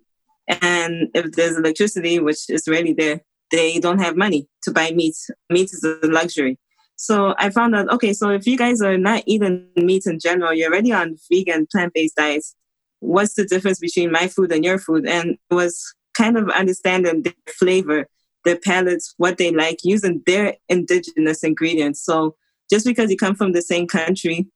[0.48, 5.16] And if there's electricity, which is already there, they don't have money to buy meat.
[5.50, 6.58] Meat is a luxury.
[6.96, 10.54] So I found out, okay, so if you guys are not eating meat in general,
[10.54, 12.56] you're already on vegan, plant based diets.
[13.00, 15.08] What's the difference between my food and your food?
[15.08, 18.08] And it was kind of understanding their flavor,
[18.46, 22.04] their palates, what they like, using their indigenous ingredients.
[22.04, 22.36] So
[22.70, 24.48] just because you come from the same country,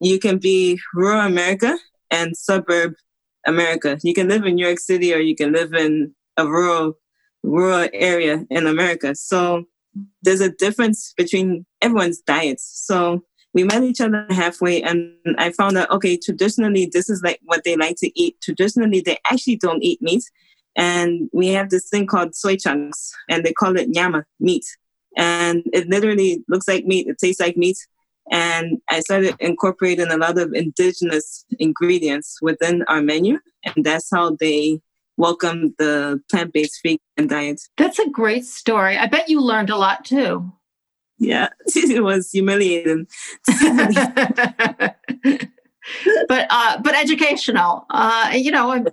[0.00, 1.78] you can be rural America
[2.10, 2.94] and suburb
[3.46, 3.98] America.
[4.02, 6.94] You can live in New York City or you can live in a rural
[7.42, 9.14] rural area in America.
[9.14, 9.64] So
[10.22, 12.70] there's a difference between everyone's diets.
[12.86, 17.40] So we met each other halfway and I found out, okay, traditionally, this is like
[17.44, 18.36] what they like to eat.
[18.42, 20.22] Traditionally, they actually don't eat meat.
[20.76, 24.64] And we have this thing called soy chunks and they call it nyama, meat.
[25.16, 27.08] And it literally looks like meat.
[27.08, 27.76] It tastes like meat.
[28.30, 33.38] And I started incorporating a lot of indigenous ingredients within our menu.
[33.64, 34.80] And that's how they
[35.16, 37.60] welcome the plant based vegan diet.
[37.76, 38.96] That's a great story.
[38.96, 40.52] I bet you learned a lot too.
[41.18, 43.06] Yeah, it was humiliating.
[43.46, 44.96] but
[46.50, 47.84] uh, but educational.
[47.90, 48.84] Uh, you know,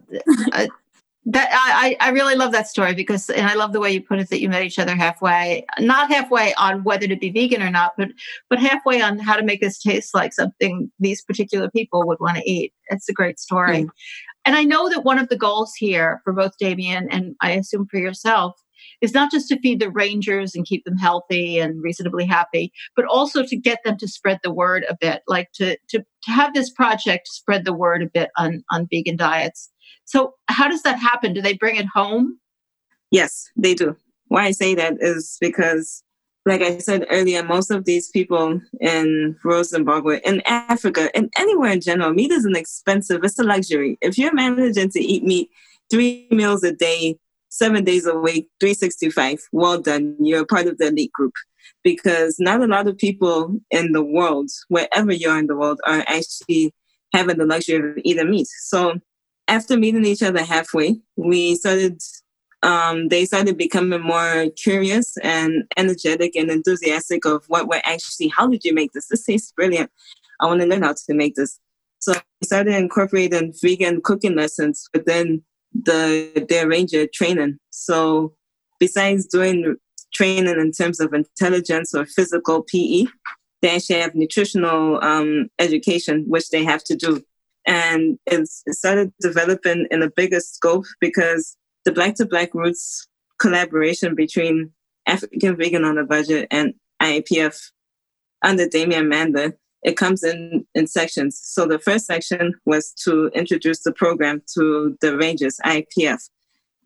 [0.52, 0.68] uh,
[1.30, 4.20] that I I really love that story because and I love the way you put
[4.20, 7.70] it that you met each other halfway, not halfway on whether to be vegan or
[7.70, 8.10] not, but
[8.50, 12.38] but halfway on how to make this taste like something these particular people would want
[12.38, 12.74] to eat.
[12.88, 13.84] It's a great story.
[13.84, 13.90] Mm.
[14.46, 17.88] And I know that one of the goals here for both Damien and I assume
[17.92, 18.54] for yourself
[19.02, 23.06] is not just to feed the rangers and keep them healthy and reasonably happy, but
[23.06, 26.54] also to get them to spread the word a bit, like to, to, to have
[26.54, 29.70] this project spread the word a bit on, on vegan diets.
[30.06, 31.34] So how does that happen?
[31.34, 32.40] Do they bring it home?
[33.12, 33.96] Yes, they do.
[34.28, 36.04] Why I say that is because
[36.48, 41.72] like I said earlier, most of these people in rural Zimbabwe, in Africa, and anywhere
[41.72, 43.20] in general, meat isn't expensive.
[43.24, 43.98] It's a luxury.
[44.02, 45.50] If you're managing to eat meat
[45.90, 47.20] three meals a day,
[47.50, 50.16] seven days a week, 365, well done.
[50.22, 51.34] You're part of the elite group.
[51.84, 55.82] Because not a lot of people in the world, wherever you are in the world,
[55.86, 56.74] are actually
[57.14, 58.48] having the luxury of eating meat.
[58.48, 59.00] So
[59.48, 62.02] after meeting each other halfway, we started
[62.64, 68.48] um, they started becoming more curious and energetic and enthusiastic of what we're actually, how
[68.48, 69.08] did you make this?
[69.08, 69.92] This tastes brilliant.
[70.40, 71.60] I want to learn how to make this.
[72.00, 77.60] So we started incorporating vegan cooking lessons within the their ranger training.
[77.70, 78.34] So
[78.80, 79.76] besides doing
[80.14, 83.06] training in terms of intelligence or physical PE,
[83.62, 87.22] they actually have nutritional um, education, which they have to do.
[87.68, 93.08] And it started developing in a bigger scope because the Black to Black Roots
[93.40, 94.72] collaboration between
[95.06, 97.72] African Vegan on a Budget and IAPF
[98.42, 99.58] under Damien Mander.
[99.84, 101.40] It comes in in sections.
[101.44, 106.30] So the first section was to introduce the program to the rangers, IAPF.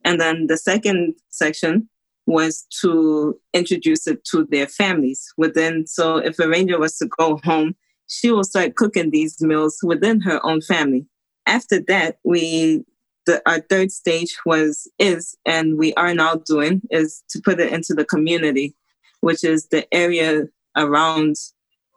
[0.04, 1.88] And then the second section
[2.26, 5.88] was to introduce it to their families within.
[5.88, 7.76] So if a ranger was to go home,
[8.12, 11.06] she will start cooking these meals within her own family.
[11.48, 12.84] After that, we
[13.26, 17.72] the, our third stage was is and we are now doing is to put it
[17.72, 18.76] into the community
[19.22, 20.46] which is the area
[20.76, 21.36] around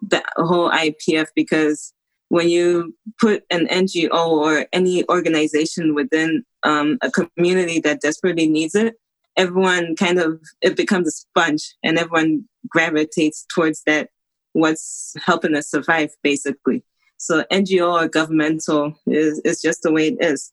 [0.03, 1.95] the whole IPF because
[2.29, 8.75] when you put an NGO or any organization within um, a community that desperately needs
[8.75, 8.95] it,
[9.37, 14.11] everyone kind of it becomes a sponge and everyone gravitates towards that
[14.55, 16.83] what's helping us survive basically.
[17.19, 20.53] So NGO or governmental is, is just the way it is.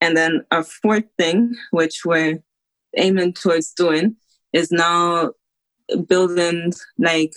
[0.00, 2.42] And then our fourth thing, which we're
[2.96, 4.16] aiming towards doing,
[4.52, 5.32] is now
[6.08, 7.34] building like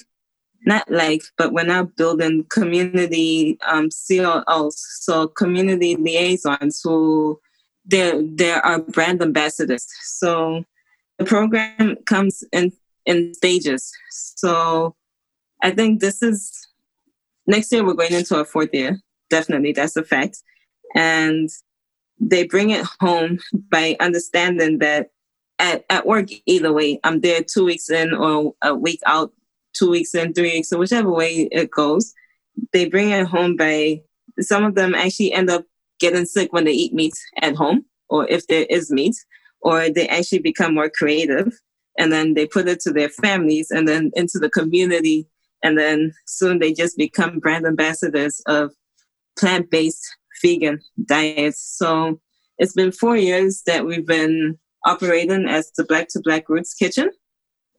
[0.65, 7.39] not like, but we're now building community um, so community liaisons who
[7.86, 9.86] they're, they're our brand ambassadors.
[10.04, 10.63] So
[11.17, 12.71] the program comes in,
[13.06, 13.91] in stages.
[14.10, 14.95] So
[15.63, 16.67] I think this is
[17.47, 18.99] next year we're going into our fourth year.
[19.30, 20.43] Definitely, that's a fact.
[20.93, 21.49] And
[22.19, 23.39] they bring it home
[23.71, 25.10] by understanding that
[25.60, 29.32] at, at work, either way, I'm there two weeks in or a week out,
[29.73, 32.13] two weeks in, three weeks, so whichever way it goes,
[32.73, 34.02] they bring it home by
[34.39, 35.65] some of them actually end up
[35.99, 39.15] getting sick when they eat meat at home, or if there is meat,
[39.62, 41.54] or they actually become more creative
[41.97, 45.28] and then they put it to their families and then into the community.
[45.63, 48.71] And then soon they just become brand ambassadors of
[49.38, 50.06] plant based
[50.41, 51.62] vegan diets.
[51.62, 52.19] So
[52.58, 57.10] it's been four years that we've been operating as the Black to Black Roots Kitchen.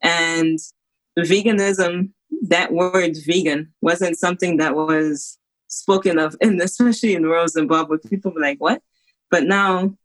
[0.03, 0.59] And
[1.19, 2.11] veganism,
[2.49, 8.33] that word vegan, wasn't something that was spoken of, and especially in rural Zimbabwe, people
[8.33, 8.83] were like, what?
[9.31, 9.97] But now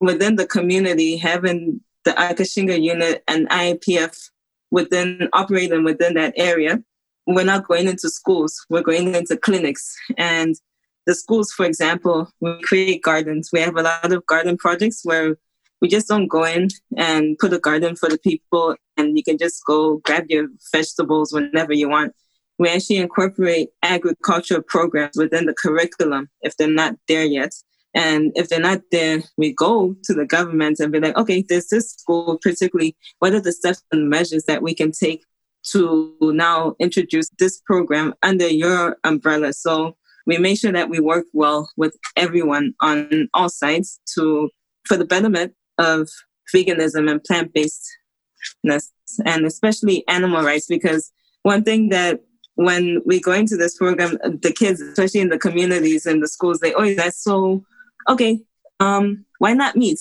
[0.00, 4.30] within the community, having the Akashinga unit and IAPF
[4.70, 6.82] within operating within that area,
[7.34, 9.94] we're not going into schools, we're going into clinics.
[10.16, 10.54] And
[11.06, 13.50] the schools, for example, we create gardens.
[13.52, 15.36] We have a lot of garden projects where
[15.80, 19.38] we just don't go in and put a garden for the people and you can
[19.38, 22.12] just go grab your vegetables whenever you want.
[22.58, 27.52] We actually incorporate agricultural programs within the curriculum if they're not there yet.
[27.94, 31.68] And if they're not there, we go to the government and be like, okay, there's
[31.68, 35.24] this school, particularly, what are the steps and measures that we can take
[35.72, 39.52] to now introduce this program under your umbrella?
[39.52, 39.96] So
[40.26, 44.50] we make sure that we work well with everyone on all sides to
[44.86, 46.08] for the betterment of
[46.54, 48.88] veganism and plant-basedness
[49.24, 52.20] and especially animal rights because one thing that
[52.54, 56.60] when we go into this program the kids especially in the communities and the schools
[56.60, 57.62] they always ask so
[58.08, 58.40] okay
[58.80, 59.98] um why not meat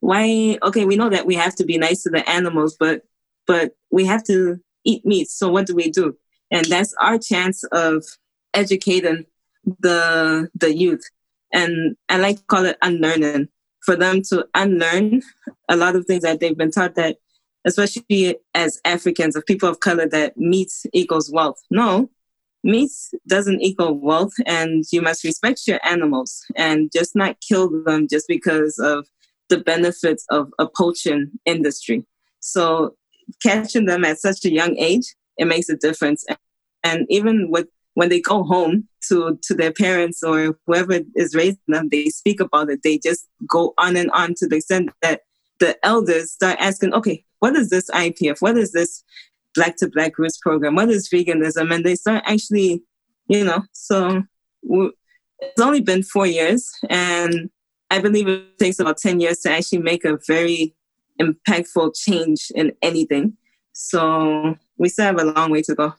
[0.00, 3.02] why okay we know that we have to be nice to the animals but
[3.46, 5.28] but we have to eat meat.
[5.28, 6.16] So what do we do?
[6.50, 8.04] And that's our chance of
[8.54, 9.26] educating
[9.64, 11.02] the the youth.
[11.52, 13.48] And i like to call it unlearning.
[13.84, 15.22] For them to unlearn
[15.70, 17.16] a lot of things that they've been taught that
[17.64, 21.58] especially as africans of people of color that meat equals wealth.
[21.70, 22.10] No
[22.62, 22.90] meat
[23.26, 28.26] doesn't equal wealth and you must respect your animals and just not kill them just
[28.28, 29.08] because of
[29.48, 32.06] the benefits of a poaching industry.
[32.40, 32.96] So
[33.42, 36.24] catching them at such a young age it makes a difference
[36.82, 41.58] and even with when they go home to to their parents or whoever is raising
[41.68, 42.80] them, they speak about it.
[42.82, 45.22] They just go on and on to the extent that
[45.58, 48.40] the elders start asking, okay, what is this IPF?
[48.40, 49.02] What is this
[49.54, 50.74] Black to Black Roots program?
[50.74, 51.74] What is veganism?
[51.74, 52.82] And they start actually,
[53.28, 54.22] you know, so
[54.62, 57.50] it's only been four years, and
[57.90, 60.74] I believe it takes about 10 years to actually make a very
[61.20, 63.36] impactful change in anything.
[63.72, 65.94] So we still have a long way to go.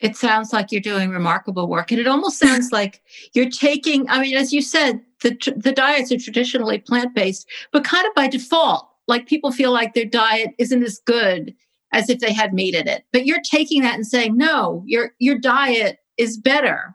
[0.00, 1.90] It sounds like you're doing remarkable work.
[1.90, 3.02] And it almost sounds like
[3.32, 7.84] you're taking, I mean, as you said, the, the diets are traditionally plant based, but
[7.84, 11.54] kind of by default, like people feel like their diet isn't as good
[11.92, 13.04] as if they had meat in it.
[13.12, 16.94] But you're taking that and saying, no, your, your diet is better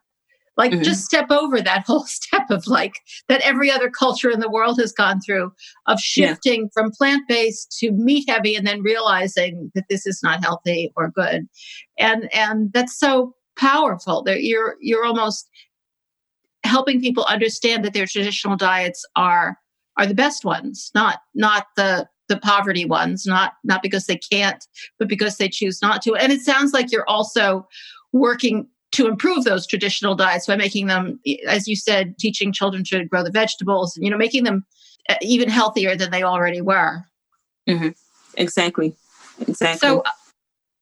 [0.58, 0.84] like mm-hmm.
[0.84, 2.96] just step over that whole step of like
[3.28, 5.52] that every other culture in the world has gone through
[5.88, 6.68] of shifting yeah.
[6.74, 11.48] from plant-based to meat heavy and then realizing that this is not healthy or good.
[11.98, 14.24] And and that's so powerful.
[14.24, 15.50] That you're you're almost
[16.64, 19.58] helping people understand that their traditional diets are
[19.98, 24.66] are the best ones, not not the the poverty ones, not not because they can't,
[25.00, 26.16] but because they choose not to.
[26.16, 27.68] And it sounds like you're also
[28.14, 33.06] working to improve those traditional diets by making them, as you said, teaching children to
[33.06, 34.66] grow the vegetables, you know, making them
[35.10, 37.04] uh, even healthier than they already were.
[37.68, 37.90] Mm-hmm.
[38.36, 38.96] Exactly.
[39.48, 39.78] Exactly.
[39.80, 40.12] So uh,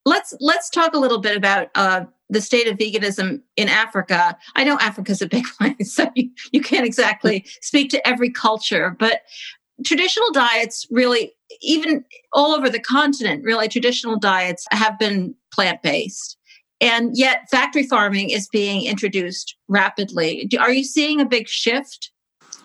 [0.06, 4.38] let's let's talk a little bit about uh, the state of veganism in Africa.
[4.56, 8.96] I know Africa's a big place, so you, you can't exactly speak to every culture,
[9.00, 9.22] but
[9.86, 12.04] traditional diets really, even
[12.34, 16.38] all over the continent, really traditional diets have been plant based.
[16.82, 20.50] And yet, factory farming is being introduced rapidly.
[20.60, 22.12] Are you seeing a big shift?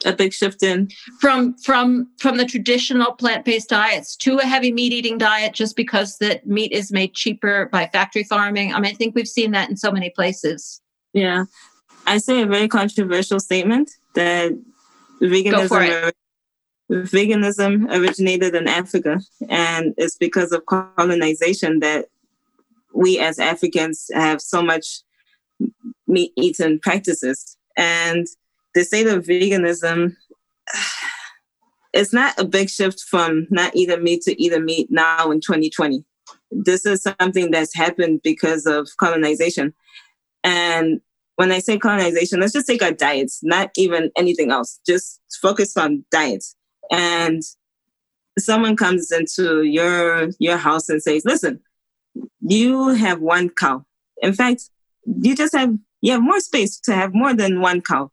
[0.07, 4.93] A big shift in from from from the traditional plant-based diets to a heavy meat
[4.93, 8.75] eating diet, just because that meat is made cheaper by factory farming.
[8.75, 10.83] I mean, I think we've seen that in so many places.
[11.15, 11.45] Yeah,
[12.07, 14.53] I say a very controversial statement that
[15.23, 16.13] veganism
[16.91, 22.07] veganism originated in Africa, and it's because of colonization that
[22.95, 25.01] we as Africans have so much
[26.07, 27.57] meat eating practices.
[27.77, 28.27] And
[28.75, 30.17] the state of veganism,
[31.93, 36.05] it's not a big shift from not eating meat to eating meat now in 2020.
[36.51, 39.75] This is something that's happened because of colonization.
[40.43, 41.01] And
[41.37, 45.77] when I say colonization, let's just take our diets, not even anything else, just focus
[45.77, 46.55] on diets.
[46.93, 47.43] And
[48.39, 51.61] someone comes into your your house and says, listen,
[52.41, 53.85] you have one cow.
[54.23, 54.71] In fact,
[55.07, 58.11] you just have you have more space to have more than one cow.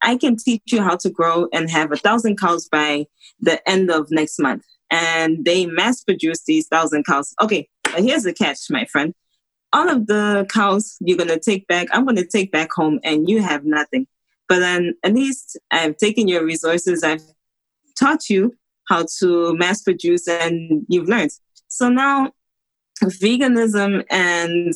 [0.00, 3.04] I can teach you how to grow and have a thousand cows by
[3.38, 4.64] the end of next month.
[4.90, 7.34] And they mass produce these thousand cows.
[7.42, 9.12] Okay, but here's the catch, my friend.
[9.74, 13.42] All of the cows you're gonna take back, I'm gonna take back home, and you
[13.42, 14.06] have nothing.
[14.48, 17.24] But then at least I've taken your resources, I've
[17.98, 18.54] taught you
[18.88, 21.32] how to mass produce, and you've learned.
[21.68, 22.32] So now
[23.06, 24.74] veganism and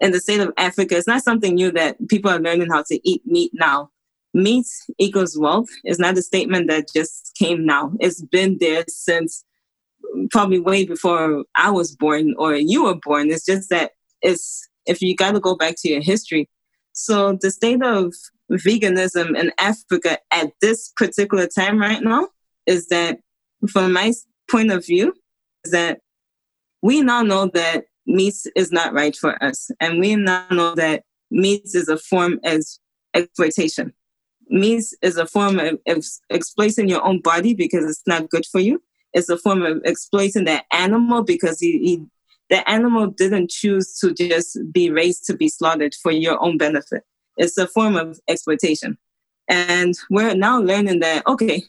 [0.00, 3.08] in the state of Africa, it's not something new that people are learning how to
[3.08, 3.90] eat meat now.
[4.32, 4.66] Meat
[4.98, 7.92] equals wealth is not a statement that just came now.
[8.00, 9.44] It's been there since
[10.30, 13.30] probably way before I was born or you were born.
[13.30, 13.92] It's just that
[14.22, 16.48] it's if you got to go back to your history.
[16.92, 18.14] So the state of
[18.50, 22.28] veganism in Africa at this particular time right now
[22.66, 23.18] is that,
[23.70, 24.12] from my
[24.50, 25.14] point of view,
[25.64, 26.00] is that
[26.82, 29.70] we now know that meat is not right for us.
[29.80, 32.62] And we now know that meat is a form of
[33.14, 33.92] exploitation.
[34.48, 38.60] Meat is a form of ex- exploiting your own body because it's not good for
[38.60, 38.82] you.
[39.12, 42.04] It's a form of exploiting that animal because he, he,
[42.48, 47.04] the animal didn't choose to just be raised to be slaughtered for your own benefit.
[47.36, 48.98] It's a form of exploitation.
[49.48, 51.64] And we're now learning that, okay,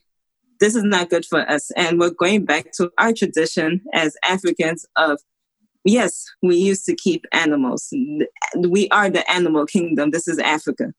[0.62, 1.72] this is not good for us.
[1.72, 5.20] And we're going back to our tradition as Africans of,
[5.84, 7.90] yes, we used to keep animals.
[8.56, 10.12] We are the animal kingdom.
[10.12, 10.94] This is Africa.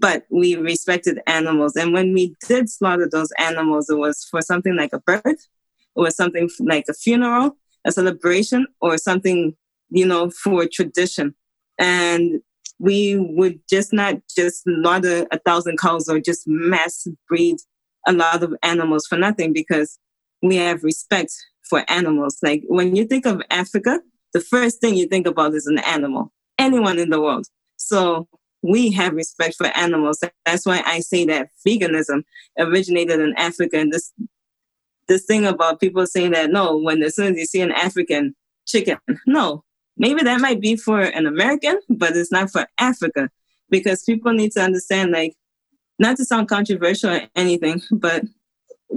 [0.00, 1.76] But we respected animals.
[1.76, 5.48] And when we did slaughter those animals, it was for something like a birth,
[5.94, 9.54] was something like a funeral, a celebration, or something,
[9.90, 11.34] you know, for tradition.
[11.78, 12.40] And
[12.78, 17.58] we would just not just slaughter a thousand cows or just mass breed
[18.06, 19.98] a lot of animals for nothing because
[20.42, 21.32] we have respect
[21.62, 22.38] for animals.
[22.42, 24.00] Like when you think of Africa,
[24.32, 27.46] the first thing you think about is an animal, anyone in the world.
[27.76, 28.28] So
[28.62, 30.22] we have respect for animals.
[30.44, 32.24] That's why I say that veganism
[32.58, 33.78] originated in Africa.
[33.78, 34.12] And this
[35.06, 38.34] this thing about people saying that no, when as soon as you see an African
[38.66, 39.64] chicken, no,
[39.96, 43.28] maybe that might be for an American, but it's not for Africa
[43.70, 45.34] because people need to understand like
[45.98, 48.24] not to sound controversial or anything, but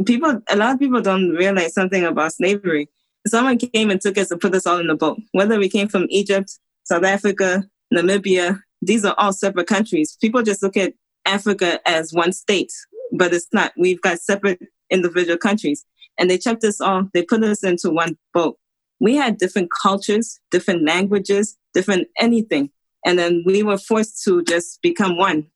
[0.06, 2.90] people, a lot of people don't realize something about slavery.
[3.28, 5.20] Someone came and took us and put us all in a boat.
[5.32, 10.18] Whether we came from Egypt, South Africa, Namibia, these are all separate countries.
[10.22, 10.94] People just look at
[11.26, 12.72] Africa as one state,
[13.12, 13.74] but it's not.
[13.78, 15.86] We've got separate individual countries.
[16.18, 18.58] And they chucked us all, they put us into one boat.
[19.00, 22.72] We had different cultures, different languages, different anything.
[23.06, 25.48] And then we were forced to just become one.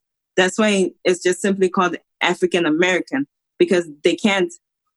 [0.41, 3.27] That's why it's just simply called African American
[3.59, 4.51] because they can't,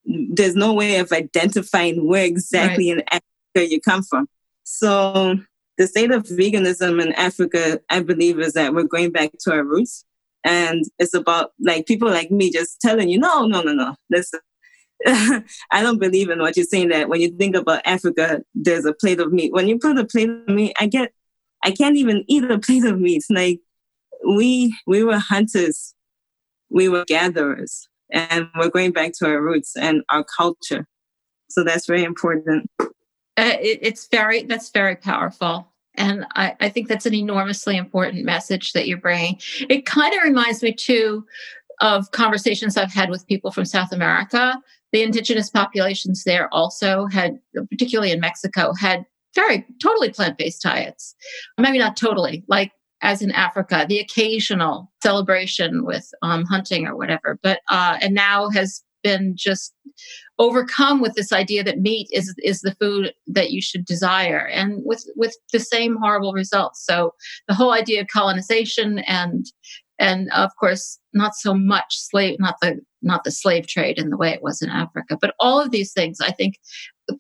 [0.07, 3.01] there's no way of identifying where exactly right.
[3.01, 4.27] in Africa you come from.
[4.63, 5.37] So
[5.77, 9.63] the state of veganism in Africa, I believe, is that we're going back to our
[9.63, 10.07] roots.
[10.45, 13.97] And it's about like people like me just telling you, no, no, no, no.
[14.09, 14.41] Listen,
[15.07, 18.95] I don't believe in what you're saying that when you think about Africa, there's a
[18.95, 19.53] plate of meat.
[19.53, 21.13] When you put a plate of meat, I get,
[21.63, 23.25] I can't even eat a plate of meat.
[23.29, 23.61] Like
[24.27, 25.95] we we were hunters,
[26.71, 30.87] we were gatherers, and we're going back to our roots and our culture.
[31.51, 32.71] So that's very important.
[32.81, 32.87] Uh,
[33.61, 35.69] it, it's very, that's very powerful.
[35.97, 39.39] And I, I think that's an enormously important message that you're bringing.
[39.69, 41.25] It kind of reminds me too
[41.81, 44.61] of conversations I've had with people from South America.
[44.93, 47.39] The indigenous populations there also had,
[47.71, 49.05] particularly in Mexico, had
[49.35, 51.15] very totally plant based diets.
[51.59, 52.73] Maybe not totally, like
[53.05, 58.49] as in Africa, the occasional celebration with um, hunting or whatever, but uh, and now
[58.49, 59.75] has been just
[60.39, 64.81] overcome with this idea that meat is is the food that you should desire and
[64.85, 66.85] with with the same horrible results.
[66.85, 67.13] So
[67.47, 69.45] the whole idea of colonization and
[69.99, 74.17] and of course not so much slave not the not the slave trade in the
[74.17, 76.57] way it was in africa but all of these things i think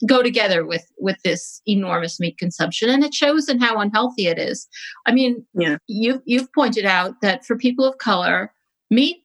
[0.06, 4.38] go together with with this enormous meat consumption and it shows in how unhealthy it
[4.38, 4.66] is
[5.06, 5.76] i mean yeah.
[5.86, 8.52] you you've pointed out that for people of color
[8.90, 9.18] meat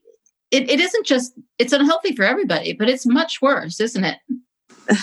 [0.51, 4.17] it, it isn't just it's unhealthy for everybody but it's much worse isn't it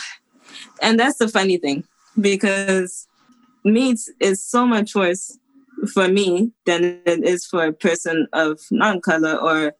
[0.83, 1.85] and that's the funny thing
[2.21, 3.07] because
[3.65, 5.39] meat is so much worse
[5.93, 9.73] for me than it is for a person of non-color or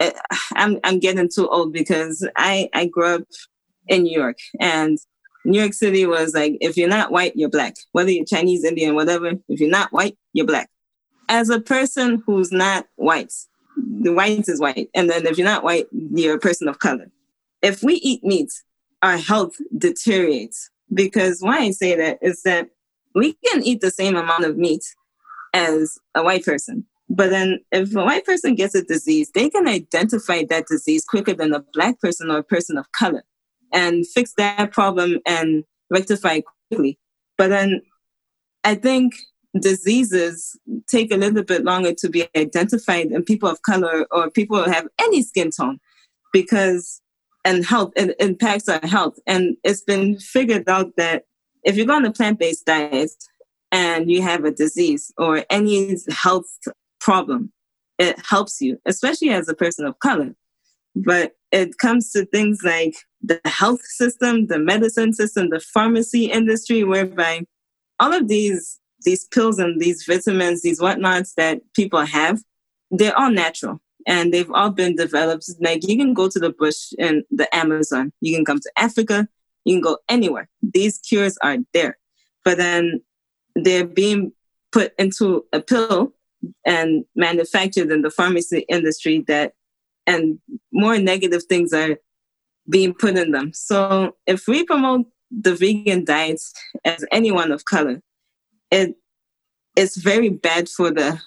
[0.00, 0.12] eh,
[0.54, 3.22] I'm I'm getting too old because I I grew up
[3.88, 4.98] in New York and
[5.44, 8.94] New York City was like if you're not white you're black whether you're Chinese Indian
[8.94, 10.70] whatever if you're not white you're black
[11.28, 13.32] as a person who's not white
[13.76, 14.90] the white is white.
[14.94, 17.10] And then if you're not white, you're a person of color.
[17.62, 18.50] If we eat meat,
[19.02, 20.70] our health deteriorates.
[20.92, 22.68] Because why I say that is that
[23.14, 24.84] we can eat the same amount of meat
[25.54, 26.84] as a white person.
[27.08, 31.34] But then if a white person gets a disease, they can identify that disease quicker
[31.34, 33.24] than a black person or a person of color
[33.72, 36.98] and fix that problem and rectify quickly.
[37.38, 37.82] But then
[38.64, 39.14] I think
[39.60, 40.58] diseases
[40.88, 44.70] take a little bit longer to be identified in people of color or people who
[44.70, 45.78] have any skin tone
[46.32, 47.00] because
[47.44, 51.24] and health it impacts our health and it's been figured out that
[51.64, 53.10] if you go on a plant-based diet
[53.70, 56.46] and you have a disease or any health
[57.00, 57.52] problem
[57.98, 60.34] it helps you especially as a person of color
[60.94, 66.82] but it comes to things like the health system the medicine system the pharmacy industry
[66.82, 67.44] whereby
[68.00, 72.40] all of these these pills and these vitamins, these whatnots that people have,
[72.90, 75.48] they're all natural and they've all been developed.
[75.60, 79.28] Like you can go to the bush in the Amazon, you can come to Africa,
[79.64, 80.48] you can go anywhere.
[80.62, 81.98] These cures are there.
[82.44, 83.02] But then
[83.54, 84.32] they're being
[84.72, 86.14] put into a pill
[86.66, 89.52] and manufactured in the pharmacy industry that
[90.06, 90.40] and
[90.72, 91.96] more negative things are
[92.68, 93.52] being put in them.
[93.52, 96.52] So if we promote the vegan diets
[96.84, 98.02] as anyone of color,
[98.70, 98.94] it
[99.76, 101.20] it's very bad for the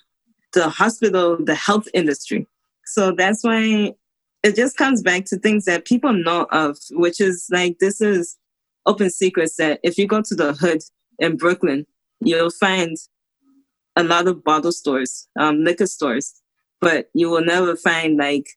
[0.53, 2.47] the hospital, the health industry.
[2.85, 3.93] So that's why
[4.43, 8.37] it just comes back to things that people know of, which is like this is
[8.85, 10.81] open secrets that if you go to the hood
[11.19, 11.85] in Brooklyn,
[12.21, 12.95] you'll find
[13.95, 16.33] a lot of bottle stores, um, liquor stores,
[16.81, 18.47] but you will never find like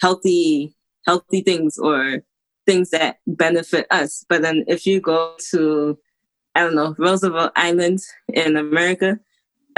[0.00, 0.74] healthy,
[1.06, 2.22] healthy things or
[2.66, 4.24] things that benefit us.
[4.28, 5.98] But then if you go to
[6.54, 9.18] I don't know, Roosevelt Island in America,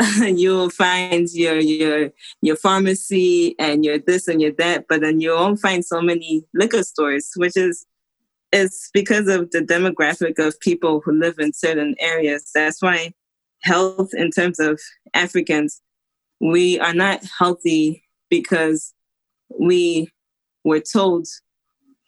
[0.19, 2.11] you'll find your your
[2.43, 6.45] your pharmacy and your this and your that, but then you won't find so many
[6.53, 7.87] liquor stores, which is
[8.53, 12.51] it's because of the demographic of people who live in certain areas.
[12.55, 13.13] That's why
[13.63, 14.81] health in terms of
[15.13, 15.81] Africans,
[16.41, 18.95] we are not healthy because
[19.59, 20.09] we
[20.65, 21.27] were told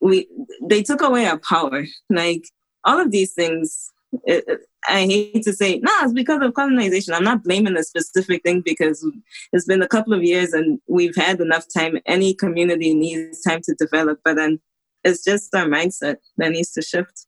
[0.01, 0.29] we
[0.63, 1.85] they took away our power.
[2.11, 2.49] Like
[2.85, 3.93] all of these things
[4.25, 4.45] it,
[4.89, 7.13] I hate to say, no, it's because of colonization.
[7.13, 9.07] I'm not blaming a specific thing because
[9.53, 11.99] it's been a couple of years and we've had enough time.
[12.07, 14.61] Any community needs time to develop, but then
[15.03, 17.27] it's just our mindset that needs to shift.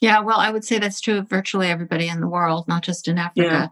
[0.00, 3.08] Yeah, well, I would say that's true of virtually everybody in the world, not just
[3.08, 3.42] in Africa.
[3.42, 3.68] Yeah.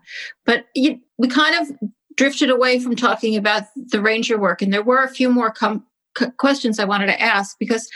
[0.47, 1.77] But you, we kind of
[2.17, 5.85] drifted away from talking about the ranger work, and there were a few more com-
[6.39, 7.89] questions I wanted to ask because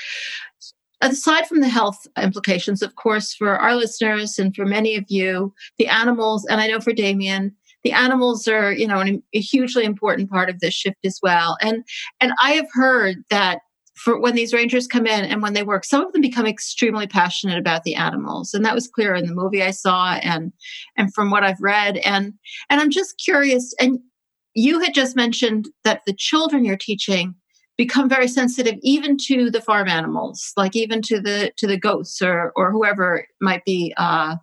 [1.01, 5.55] aside from the health implications, of course, for our listeners and for many of you,
[5.79, 7.55] the animals, and I know for Damien,
[7.85, 11.57] the animals are, you know, an, a hugely important part of this shift as well.
[11.61, 11.85] And
[12.21, 13.61] and I have heard that
[13.95, 17.07] for when these rangers come in and when they work, some of them become extremely
[17.07, 20.53] passionate about the animals, and that was clear in the movie I saw and
[20.97, 21.99] and from what I've read.
[21.99, 22.35] And
[22.69, 23.75] and I'm just curious.
[23.81, 24.01] And
[24.55, 27.35] you had just mentioned that the children you're teaching
[27.79, 32.21] become very sensitive even to the farm animals like even to the to the goats
[32.21, 34.37] or or whoever might be uh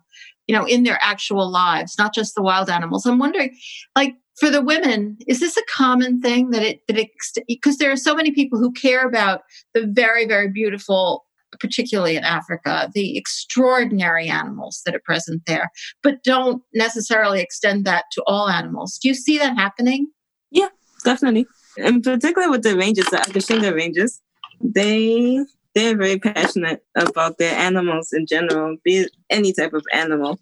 [0.48, 3.56] you know in their actual lives not just the wild animals i'm wondering
[3.94, 7.10] like for the women is this a common thing that it that it
[7.46, 9.42] because there are so many people who care about
[9.74, 11.24] the very very beautiful
[11.60, 15.70] particularly in Africa, the extraordinary animals that are present there,
[16.02, 18.98] but don't necessarily extend that to all animals.
[18.98, 20.08] Do you see that happening?
[20.50, 20.68] Yeah,
[21.04, 21.46] definitely.
[21.76, 24.20] In particular with the rangers, the Akashinga rangers,
[24.60, 30.40] they they're very passionate about their animals in general, be it any type of animal.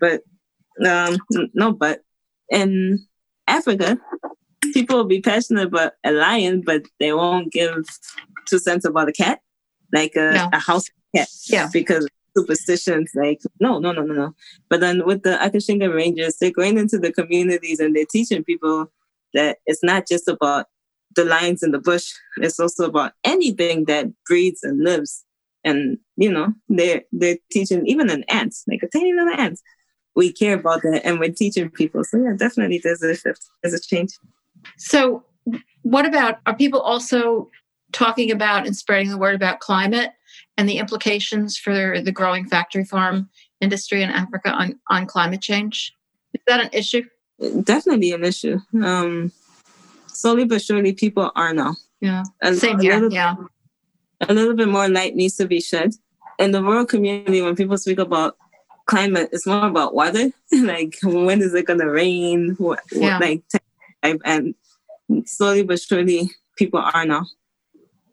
[0.00, 0.22] But
[0.84, 1.16] um,
[1.54, 2.00] no, but
[2.50, 3.06] in
[3.46, 3.98] Africa,
[4.72, 7.84] people will be passionate about a lion, but they won't give
[8.48, 9.40] two cents about a cat,
[9.92, 10.50] like a, no.
[10.52, 11.28] a house cat.
[11.48, 11.68] Yeah.
[11.72, 14.34] Because superstitions, like, no, no, no, no, no.
[14.68, 18.90] But then with the Akashinga Rangers, they're going into the communities and they're teaching people
[19.34, 20.66] that it's not just about
[21.14, 25.24] the lions in the bush, it's also about anything that breathes and lives.
[25.64, 29.60] And, you know, they're, they're teaching even an ant, like a tiny little ant.
[30.14, 32.04] We care about that and we're teaching people.
[32.04, 34.10] So, yeah, definitely there's a shift, there's a change.
[34.76, 35.24] So,
[35.82, 37.50] what about are people also
[37.92, 40.10] talking about and spreading the word about climate
[40.56, 43.28] and the implications for the growing factory farm
[43.60, 45.92] industry in Africa on, on climate change?
[46.34, 47.02] Is that an issue?
[47.62, 48.58] Definitely an issue.
[48.82, 49.32] Um,
[50.12, 51.76] slowly but surely, people are now.
[52.00, 52.94] Yeah, a, same a here.
[52.94, 53.36] Little, yeah,
[54.28, 55.94] a little bit more light needs to be shed
[56.38, 57.42] in the rural community.
[57.42, 58.36] When people speak about
[58.86, 60.30] climate, it's more about weather.
[60.52, 62.54] like when is it going to rain?
[62.58, 63.18] What, yeah.
[63.18, 63.42] like
[64.02, 64.54] and
[65.24, 67.26] slowly but surely people are now.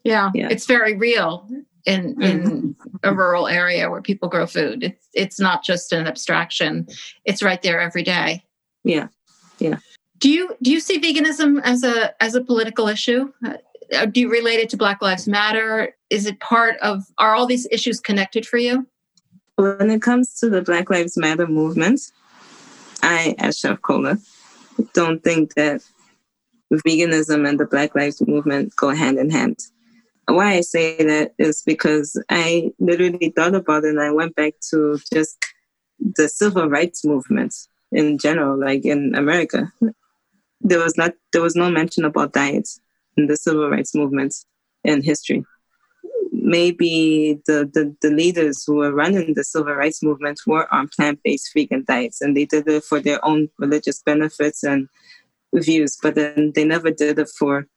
[0.04, 0.48] Yeah, yeah.
[0.50, 1.48] it's very real
[1.86, 2.98] in in mm-hmm.
[3.04, 4.84] a rural area where people grow food.
[4.84, 6.88] It's it's not just an abstraction;
[7.26, 8.44] it's right there every day.
[8.84, 9.08] Yeah,
[9.60, 9.80] yeah.
[10.20, 13.32] Do you do you see veganism as a as a political issue?
[13.46, 15.96] Uh, do you relate it to Black Lives Matter?
[16.10, 17.04] Is it part of?
[17.18, 18.86] Are all these issues connected for you?
[19.56, 22.02] When it comes to the Black Lives Matter movement,
[23.02, 24.18] I, as Chef Cola,
[24.94, 25.82] don't think that
[26.74, 29.60] veganism and the Black Lives Movement go hand in hand.
[30.28, 34.54] Why I say that is because I literally thought about it and I went back
[34.70, 35.44] to just
[36.00, 37.56] the civil rights movement
[37.92, 39.72] in general, like in America.
[40.62, 42.80] There was not there was no mention about diets
[43.18, 44.34] in the civil rights movement
[44.84, 45.46] in history.
[46.32, 51.52] Maybe the, the, the leaders who were running the civil rights movement were on plant-based
[51.54, 54.88] vegan diets and they did it for their own religious benefits and
[55.54, 57.68] views, but then they never did it for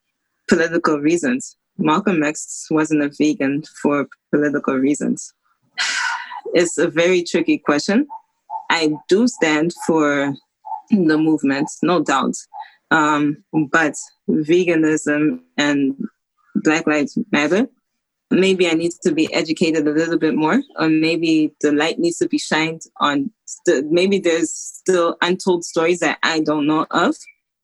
[0.48, 1.56] political reasons.
[1.78, 5.32] Malcolm X wasn't a vegan for political reasons.
[6.54, 8.06] It's a very tricky question.
[8.68, 10.34] I do stand for
[10.90, 12.34] the movement, no doubt.
[12.92, 13.94] Um, but
[14.28, 15.96] veganism and
[16.56, 17.66] Black Lives Matter,
[18.30, 22.18] maybe I need to be educated a little bit more, or maybe the light needs
[22.18, 23.30] to be shined on.
[23.46, 27.16] St- maybe there's still untold stories that I don't know of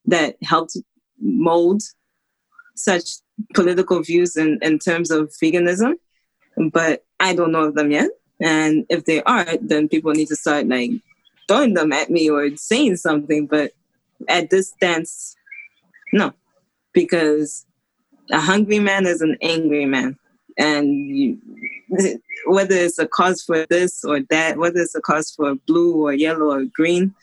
[0.05, 0.77] that helped
[1.19, 1.83] mold
[2.75, 3.09] such
[3.53, 5.93] political views in, in terms of veganism,
[6.71, 8.09] but I don't know of them yet.
[8.41, 10.91] And if they are, then people need to start like
[11.47, 13.45] throwing them at me or saying something.
[13.47, 13.73] But
[14.27, 15.35] at this stance,
[16.13, 16.33] no,
[16.93, 17.65] because
[18.31, 20.17] a hungry man is an angry man.
[20.57, 21.37] And you,
[22.45, 26.13] whether it's a cause for this or that, whether it's a cause for blue or
[26.13, 27.13] yellow or green,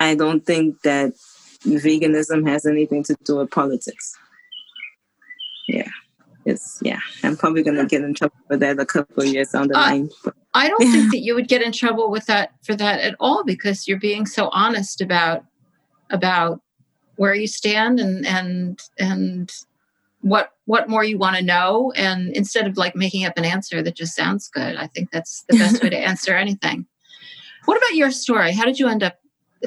[0.00, 1.14] I don't think that
[1.62, 4.14] veganism has anything to do with politics.
[5.66, 5.88] Yeah.
[6.44, 7.00] It's yeah.
[7.22, 9.80] I'm probably gonna get in trouble for that a couple of years down the uh,
[9.80, 10.10] line.
[10.24, 13.16] But, I don't think that you would get in trouble with that for that at
[13.20, 15.44] all because you're being so honest about
[16.10, 16.60] about
[17.16, 19.52] where you stand and and and
[20.20, 23.82] what what more you want to know and instead of like making up an answer
[23.82, 26.86] that just sounds good i think that's the best way to answer anything
[27.66, 29.18] what about your story how did you end up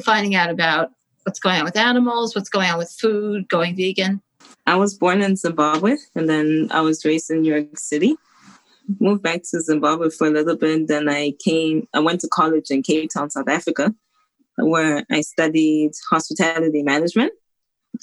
[0.03, 0.91] finding out about
[1.23, 4.21] what's going on with animals, what's going on with food, going vegan?
[4.65, 8.15] I was born in Zimbabwe and then I was raised in New York City.
[8.99, 10.87] Moved back to Zimbabwe for a little bit.
[10.87, 13.93] Then I came, I went to college in Cape Town, South Africa,
[14.61, 17.33] where I studied hospitality management.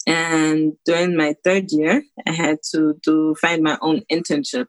[0.06, 4.66] And during my third year, I had to do find my own internship.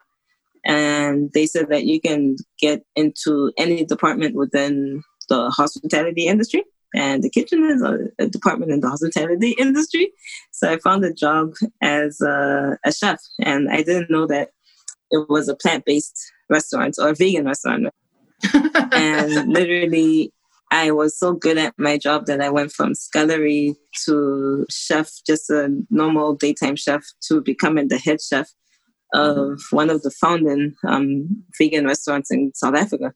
[0.65, 6.63] And they said that you can get into any department within the hospitality industry
[6.93, 10.11] and the kitchen is a, a, department in the hospitality industry.
[10.51, 14.49] So I found a job as a, a chef, and I didn't know that
[15.11, 16.19] it was a plant based
[16.49, 17.87] restaurant or a vegan restaurant.
[18.91, 20.33] and literally,
[20.71, 25.49] I was so good at my job that I went from scullery to chef, just
[25.49, 28.49] a normal daytime chef, to becoming the head chef
[29.13, 33.13] of one of the founding um, vegan restaurants in South Africa.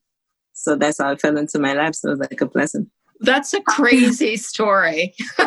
[0.52, 1.94] So that's how I fell into my lab.
[1.94, 2.90] So it was like a blessing.
[3.20, 5.14] That's a crazy story.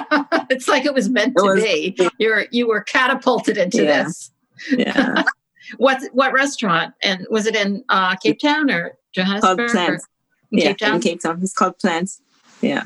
[0.49, 1.97] it's like it was meant it to was, be.
[2.19, 4.03] You're you were catapulted into yeah.
[4.03, 4.31] this.
[4.71, 5.23] yeah.
[5.77, 6.93] what what restaurant?
[7.03, 9.57] And was it in uh, Cape Town or Johannesburg?
[9.57, 10.07] Called Plants.
[10.51, 10.95] In yeah, Cape Town?
[10.95, 11.39] in Cape Town.
[11.41, 12.21] It's called Plants.
[12.61, 12.85] Yeah.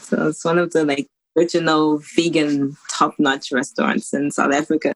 [0.00, 4.94] So it's one of the like original vegan top-notch restaurants in South Africa.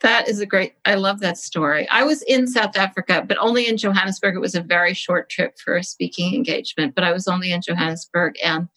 [0.00, 0.74] That is a great.
[0.84, 1.88] I love that story.
[1.88, 4.34] I was in South Africa, but only in Johannesburg.
[4.34, 7.62] It was a very short trip for a speaking engagement, but I was only in
[7.62, 8.68] Johannesburg, and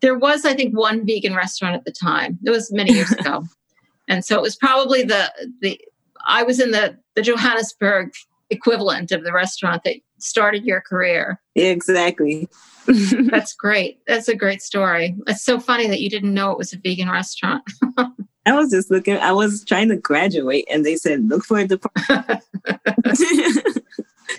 [0.00, 2.38] there was, I think, one vegan restaurant at the time.
[2.44, 3.44] It was many years ago,
[4.06, 5.80] and so it was probably the the.
[6.24, 8.12] I was in the the Johannesburg
[8.50, 11.40] equivalent of the restaurant that started your career.
[11.54, 12.48] Exactly.
[12.86, 14.00] That's great.
[14.06, 15.16] That's a great story.
[15.26, 17.62] It's so funny that you didn't know it was a vegan restaurant.
[18.46, 19.16] I was just looking.
[19.18, 22.42] I was trying to graduate, and they said, "Look for a department."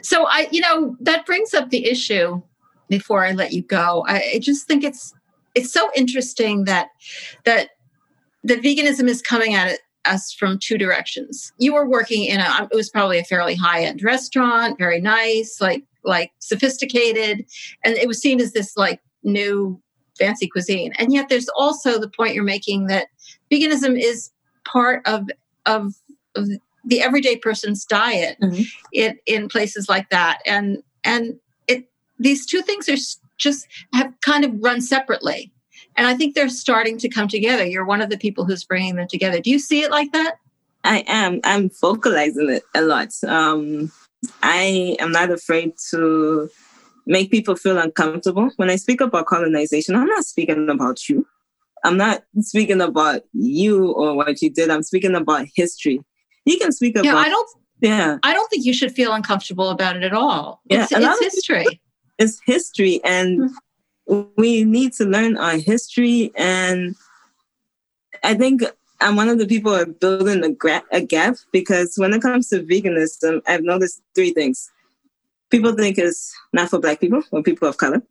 [0.02, 2.42] so I, you know, that brings up the issue.
[2.88, 5.14] Before I let you go, I, I just think it's
[5.54, 6.90] it's so interesting that
[7.46, 7.70] that
[8.44, 11.52] that veganism is coming at it us from two directions.
[11.58, 15.60] You were working in a it was probably a fairly high end restaurant, very nice,
[15.62, 17.46] like like sophisticated,
[17.84, 19.80] and it was seen as this like new
[20.18, 20.94] fancy cuisine.
[20.98, 23.08] And yet there's also the point you're making that
[23.52, 24.32] veganism is
[24.66, 25.28] part of
[25.66, 25.96] of,
[26.36, 26.48] of
[26.86, 28.66] the everyday person's diet Mhm.
[28.94, 30.40] in in places like that.
[30.46, 32.96] And and it these two things are
[33.38, 35.52] just have kind of run separately.
[36.00, 37.66] And I think they're starting to come together.
[37.66, 39.42] You're one of the people who's bringing them together.
[39.42, 40.36] Do you see it like that?
[40.86, 41.42] I am.
[41.44, 43.10] I'm vocalizing it a lot.
[43.28, 43.92] Um,
[44.42, 46.50] I am not afraid to
[47.06, 48.50] make people feel uncomfortable.
[48.56, 51.28] When I speak about colonization, I'm not speaking about you.
[51.84, 54.70] I'm not speaking about you or what you did.
[54.70, 56.00] I'm speaking about history.
[56.46, 57.50] You can speak about Yeah, I don't
[57.82, 58.18] yeah.
[58.24, 60.62] I don't think you should feel uncomfortable about it at all.
[60.70, 61.82] Yeah, It's, it's history.
[62.18, 63.50] it's history and
[64.36, 66.32] we need to learn our history.
[66.36, 66.96] And
[68.24, 68.64] i think
[69.02, 72.22] i'm one of the people who are building a, gra- a gap because when it
[72.22, 74.70] comes to veganism i've noticed three things.
[75.50, 78.04] People think it's not for black people or people of color.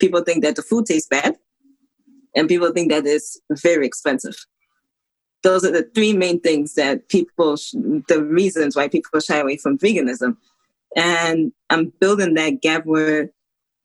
[0.00, 1.36] People think that the food tastes bad
[2.34, 4.36] and people think that it's very expensive.
[5.44, 7.74] Those are the three main things that people sh-
[8.08, 10.36] the reasons why people shy away from veganism.
[10.96, 13.30] And i'm building that gap where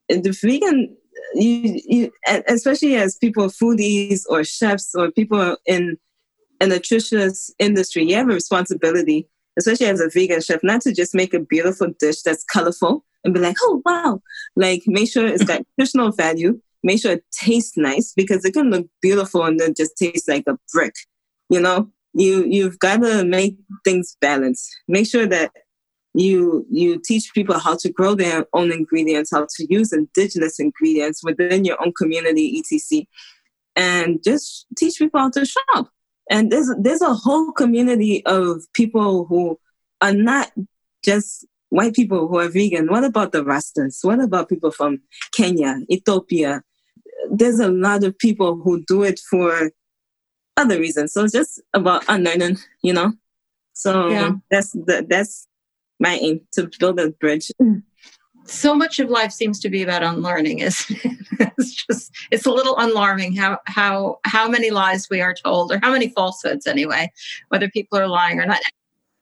[0.09, 0.95] the vegan
[1.33, 2.11] you, you
[2.47, 5.97] especially as people foodies or chefs or people in
[6.59, 11.13] a nutritious industry you have a responsibility especially as a vegan chef not to just
[11.15, 14.21] make a beautiful dish that's colorful and be like oh wow.
[14.55, 16.59] Like make sure it's got nutritional value.
[16.83, 20.45] Make sure it tastes nice because it can look beautiful and then just taste like
[20.47, 20.95] a brick
[21.49, 21.89] you know?
[22.13, 23.55] You you've got to make
[23.85, 24.69] things balanced.
[24.87, 25.51] Make sure that
[26.13, 31.23] you you teach people how to grow their own ingredients how to use indigenous ingredients
[31.23, 33.05] within your own community etc
[33.75, 35.89] and just teach people how to shop.
[36.29, 39.59] And there's there's a whole community of people who
[40.01, 40.51] are not
[41.03, 42.87] just white people who are vegan.
[42.87, 44.03] What about the rastas?
[44.03, 45.01] What about people from
[45.33, 46.63] kenya ethiopia?
[47.31, 49.71] There's a lot of people who do it for
[50.57, 51.13] other reasons.
[51.13, 53.13] So it's just about unlearning you know?
[53.73, 54.31] So Yeah.
[54.49, 55.47] that's the, that's
[56.01, 57.51] my aim to build a bridge.
[58.45, 60.59] So much of life seems to be about unlearning.
[60.59, 60.85] Is
[61.39, 65.79] it's just it's a little alarming how how how many lies we are told, or
[65.81, 67.09] how many falsehoods anyway,
[67.49, 68.59] whether people are lying or not.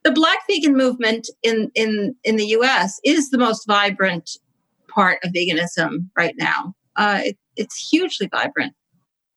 [0.04, 3.00] The Black vegan movement in in in the U.S.
[3.04, 4.32] is the most vibrant
[4.88, 6.74] part of veganism right now.
[6.96, 8.74] Uh, it, it's hugely vibrant.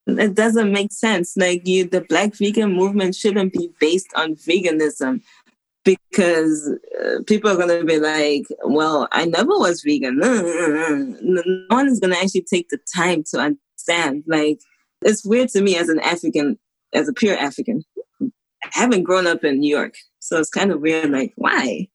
[0.07, 1.35] It doesn't make sense.
[1.37, 5.21] Like you, the Black vegan movement shouldn't be based on veganism
[5.83, 6.71] because
[7.03, 11.75] uh, people are gonna be like, "Well, I never was vegan." Mm, mm, mm, no
[11.75, 14.23] one is gonna actually take the time to understand.
[14.27, 14.59] Like,
[15.01, 16.57] it's weird to me as an African,
[16.93, 17.83] as a pure African.
[18.21, 21.11] I haven't grown up in New York, so it's kind of weird.
[21.11, 21.89] Like, why?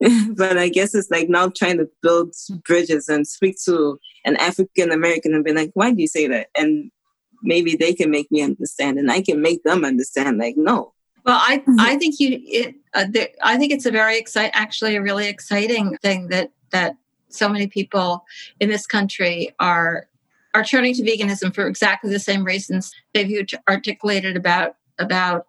[0.36, 4.92] but I guess it's like now trying to build bridges and speak to an African
[4.92, 6.90] American and be like, "Why do you say that?" And
[7.42, 10.38] maybe they can make me understand, and I can make them understand.
[10.38, 10.94] Like, no,
[11.28, 14.96] Well, I I think you it uh, there, I think it's a very excite actually
[14.96, 16.96] a really exciting thing that that
[17.28, 18.24] so many people
[18.60, 20.08] in this country are
[20.54, 25.44] are turning to veganism for exactly the same reasons they've art- articulated about about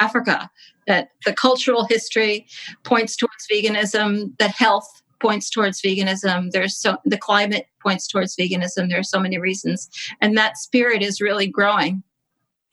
[0.00, 0.50] Africa
[0.88, 2.48] that the cultural history
[2.82, 8.88] points towards veganism that health points towards veganism there's so the climate points towards veganism
[8.88, 9.88] there are so many reasons
[10.20, 12.02] and that spirit is really growing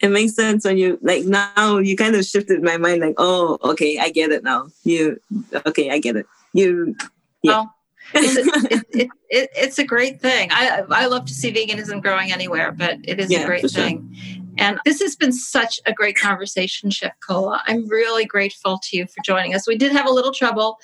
[0.02, 3.58] it makes sense when you like now you kind of shifted my mind like oh
[3.64, 5.20] okay i get it now you
[5.66, 6.96] okay i get it you
[7.44, 7.52] Yeah.
[7.54, 7.76] Well,
[8.14, 10.50] it's a, it, it, it, it's a great thing.
[10.52, 13.68] I I love to see veganism growing anywhere, but it is Yeah, a great for
[13.70, 13.84] sure.
[13.84, 14.56] thing.
[14.58, 17.62] And this has been such a great conversation, Chef Cola.
[17.68, 19.68] I'm really grateful to you for joining us.
[19.68, 20.80] We did have a little trouble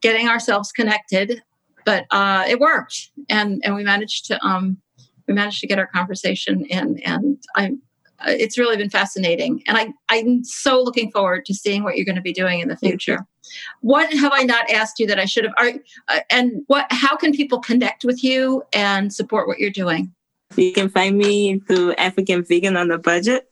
[0.00, 1.42] getting ourselves connected,
[1.84, 4.78] but uh, it worked, and and we managed to um,
[5.28, 6.98] we managed to get our conversation in.
[7.04, 7.82] And I'm
[8.26, 12.16] it's really been fascinating, and I I'm so looking forward to seeing what you're going
[12.16, 13.26] to be doing in the future.
[13.80, 15.54] What have I not asked you that I should have?
[15.58, 15.72] Are,
[16.08, 16.86] uh, and what?
[16.90, 20.12] How can people connect with you and support what you're doing?
[20.56, 23.48] You can find me through African Vegan on the Budget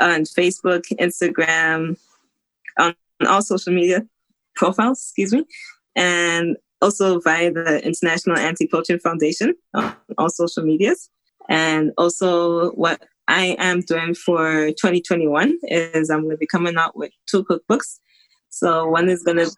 [0.00, 1.96] on Facebook, Instagram,
[2.78, 2.94] on
[3.26, 4.02] all social media
[4.56, 5.44] profiles, excuse me,
[5.94, 11.08] and also via the International Anti-Poaching Foundation on all social medias.
[11.48, 16.96] And also what I am doing for 2021 is I'm going to be coming out
[16.96, 17.98] with two cookbooks.
[18.50, 19.50] So one is going to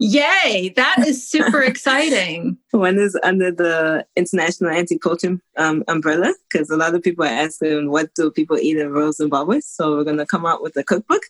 [0.00, 0.72] Yay!
[0.74, 2.58] That is super exciting.
[2.72, 7.90] One is under the International Anti-Poaching um, umbrella because a lot of people are asking
[7.90, 9.60] what do people eat in rural Zimbabwe.
[9.60, 11.22] So we're going to come out with a cookbook,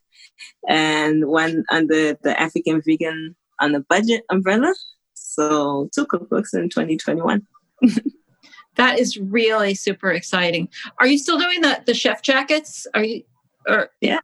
[0.66, 4.74] and one under the African Vegan on a Budget umbrella.
[5.12, 7.46] So two cookbooks in 2021.
[8.76, 10.68] that is really super exciting.
[10.98, 12.86] Are you still doing the the chef jackets?
[12.94, 13.22] Are you?
[13.66, 14.20] Or yeah.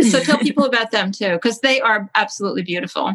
[0.00, 3.14] so tell people about them too because they are absolutely beautiful.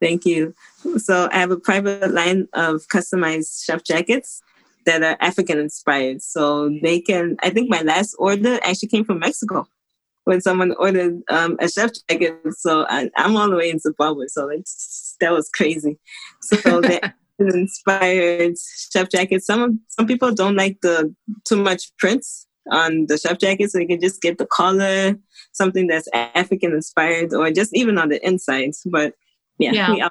[0.00, 0.54] Thank you.
[0.98, 4.42] So I have a private line of customized chef jackets
[4.84, 6.22] that are African inspired.
[6.22, 9.66] So they can, I think my last order actually came from Mexico
[10.24, 12.38] when someone ordered um, a chef jacket.
[12.58, 14.26] So I, am all the way in Zimbabwe.
[14.28, 14.50] So
[15.20, 15.98] that was crazy.
[16.40, 16.80] So
[17.38, 18.54] inspired
[18.92, 19.46] chef jackets.
[19.46, 21.14] Some, some people don't like the
[21.44, 23.70] too much prints on the chef jacket.
[23.70, 25.16] So you can just get the collar,
[25.52, 28.72] something that's African inspired or just even on the inside.
[28.86, 29.14] But
[29.58, 30.08] yeah, yeah.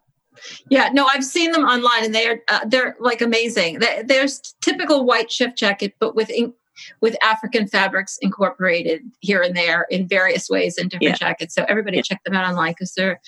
[0.69, 3.79] Yeah, no, I've seen them online, and they are uh, they're like amazing.
[3.79, 6.53] They, there's typical white chef jacket, but with in,
[7.01, 11.27] with African fabrics incorporated here and there in various ways in different yeah.
[11.27, 11.53] jackets.
[11.55, 12.03] So everybody yeah.
[12.03, 13.19] check them out online because they're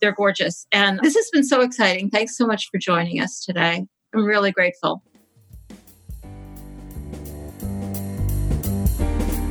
[0.00, 0.66] they're gorgeous.
[0.72, 2.10] And this has been so exciting.
[2.10, 3.86] Thanks so much for joining us today.
[4.14, 5.02] I'm really grateful.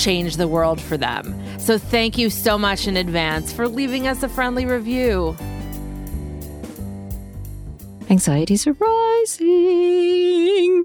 [0.00, 1.38] change the world for them.
[1.58, 5.36] So thank you so much in advance for leaving us a friendly review.
[8.08, 10.84] Anxieties are rising.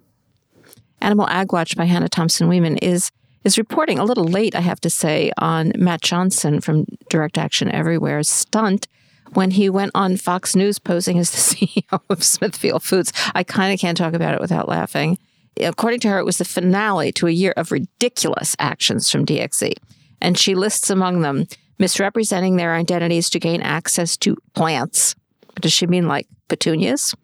[1.02, 3.12] Animal Ag Watch by Hannah Thompson Weeman is
[3.44, 7.72] is reporting a little late, I have to say, on Matt Johnson from Direct Action
[7.72, 8.88] Everywhere's stunt
[9.34, 13.14] when he went on Fox News posing as the CEO of Smithfield Foods.
[13.36, 15.20] I kind of can't talk about it without laughing.
[15.62, 19.74] According to her, it was the finale to a year of ridiculous actions from DXE.
[20.22, 21.48] And she lists among them
[21.78, 25.16] misrepresenting their identities to gain access to plants.
[25.62, 27.16] Does she mean like petunias?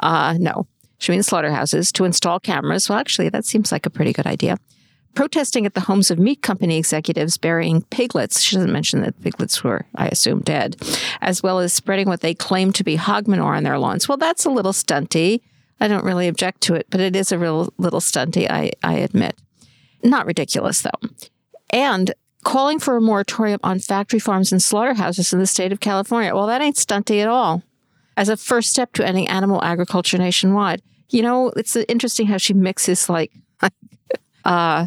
[0.00, 0.66] Uh, no.
[0.98, 2.88] She means slaughterhouses to install cameras.
[2.88, 4.56] Well, actually, that seems like a pretty good idea.
[5.14, 8.40] Protesting at the homes of meat company executives burying piglets.
[8.40, 10.76] She doesn't mention that piglets were, I assume, dead,
[11.20, 14.08] as well as spreading what they claim to be hog manure on their lawns.
[14.08, 15.40] Well, that's a little stunty.
[15.80, 18.94] I don't really object to it, but it is a real little stunty, I, I
[18.94, 19.36] admit.
[20.02, 21.08] Not ridiculous, though.
[21.70, 22.14] And
[22.44, 26.34] calling for a moratorium on factory farms and slaughterhouses in the state of California.
[26.34, 27.62] Well, that ain't stunty at all.
[28.16, 30.82] As a first step to ending animal agriculture nationwide.
[31.10, 33.32] You know, it's interesting how she mixes like
[34.44, 34.86] uh,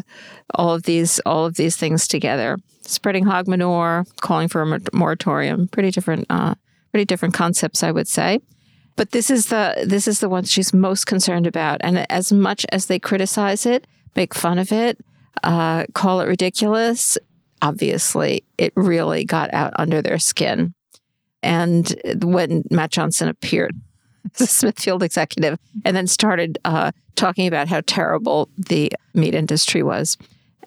[0.54, 2.56] all of these all of these things together.
[2.82, 6.54] Spreading hog manure, calling for a moratorium, pretty different uh,
[6.90, 8.40] pretty different concepts, I would say.
[8.98, 11.80] But this is the this is the one she's most concerned about.
[11.82, 13.86] And as much as they criticize it,
[14.16, 14.98] make fun of it,
[15.44, 17.16] uh, call it ridiculous,
[17.62, 20.74] obviously it really got out under their skin.
[21.44, 21.94] And
[22.24, 23.80] when Matt Johnson appeared,
[24.36, 30.18] the Smithfield executive, and then started uh, talking about how terrible the meat industry was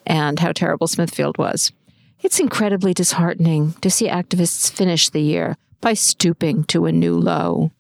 [0.05, 1.73] and how terrible Smithfield was.
[2.21, 7.71] It's incredibly disheartening to see activists finish the year by stooping to a new low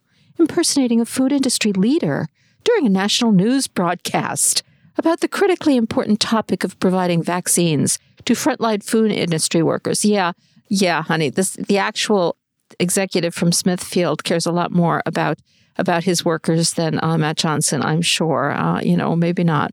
[0.41, 2.27] impersonating a food industry leader
[2.63, 4.63] during a national news broadcast
[4.97, 10.03] about the critically important topic of providing vaccines to frontline food industry workers.
[10.03, 10.33] Yeah,
[10.67, 12.35] yeah, honey, this the actual
[12.79, 15.39] executive from Smithfield cares a lot more about
[15.77, 17.81] about his workers than uh, Matt Johnson.
[17.81, 18.51] I'm sure.
[18.51, 19.71] Uh, you know, maybe not.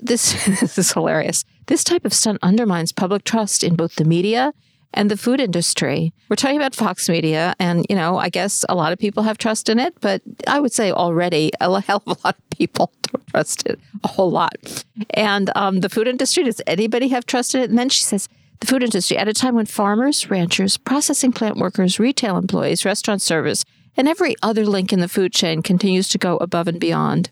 [0.00, 1.44] This, this is hilarious.
[1.66, 4.52] This type of stunt undermines public trust in both the media
[4.94, 6.12] and the food industry.
[6.28, 9.38] We're talking about Fox Media, and you know, I guess a lot of people have
[9.38, 12.92] trust in it, but I would say already a hell of a lot of people
[13.02, 14.84] don't trust it a whole lot.
[15.10, 17.70] And um, the food industry, does anybody have trust in it?
[17.70, 18.28] And then she says,
[18.60, 23.22] the food industry at a time when farmers, ranchers, processing plant workers, retail employees, restaurant
[23.22, 23.64] service,
[23.96, 27.30] and every other link in the food chain continues to go above and beyond.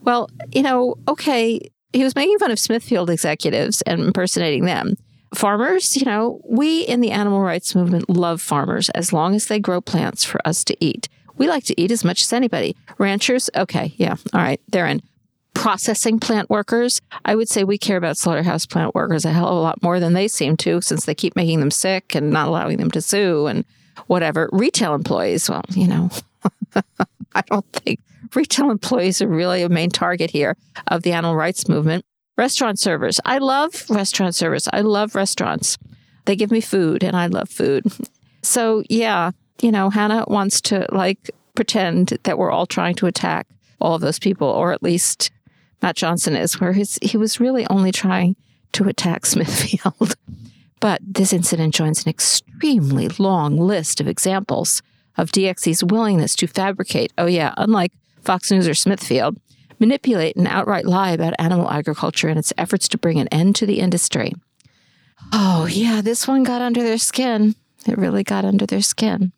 [0.00, 1.60] Well, you know, okay,
[1.92, 4.96] he was making fun of Smithfield executives and impersonating them
[5.34, 9.58] farmers, you know, we in the animal rights movement love farmers as long as they
[9.58, 11.08] grow plants for us to eat.
[11.36, 12.76] We like to eat as much as anybody.
[12.98, 15.02] Ranchers, okay, yeah, all right, they're in.
[15.54, 19.56] Processing plant workers, I would say we care about slaughterhouse plant workers a hell of
[19.56, 22.48] a lot more than they seem to, since they keep making them sick and not
[22.48, 23.64] allowing them to sue and
[24.06, 24.50] whatever.
[24.52, 26.10] Retail employees, well, you know,
[27.34, 28.00] I don't think
[28.34, 30.56] retail employees are really a main target here
[30.88, 32.04] of the animal rights movement.
[32.36, 33.20] Restaurant servers.
[33.24, 34.68] I love restaurant servers.
[34.72, 35.78] I love restaurants.
[36.26, 37.84] They give me food and I love food.
[38.42, 43.48] So, yeah, you know, Hannah wants to like pretend that we're all trying to attack
[43.80, 45.32] all of those people, or at least
[45.82, 48.36] Matt Johnson is, where his, he was really only trying
[48.72, 50.14] to attack Smithfield.
[50.78, 54.80] but this incident joins an extremely long list of examples
[55.16, 59.36] of DXE's willingness to fabricate, oh, yeah, unlike Fox News or Smithfield,
[59.78, 63.66] manipulate and outright lie about animal agriculture and its efforts to bring an end to
[63.66, 64.32] the industry.
[65.32, 67.54] Oh, yeah, this one got under their skin.
[67.86, 69.32] It really got under their skin.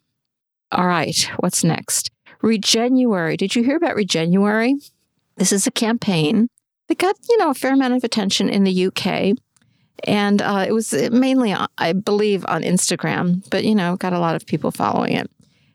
[0.71, 2.11] All right, what's next?
[2.43, 3.37] Regenuary.
[3.37, 4.77] Did you hear about Regenuary?
[5.37, 6.49] This is a campaign
[6.89, 9.37] that got, you know, a fair amount of attention in the UK.
[10.05, 14.37] And uh, it was mainly, I believe, on Instagram, but, you know, got a lot
[14.37, 15.31] of people following it.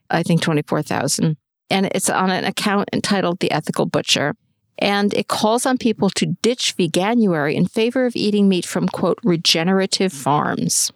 [0.10, 1.38] I think 24,000.
[1.70, 4.36] And it's on an account entitled The Ethical Butcher
[4.80, 9.20] and it calls on people to ditch veganuary in favor of eating meat from, quote,
[9.24, 10.92] regenerative farms.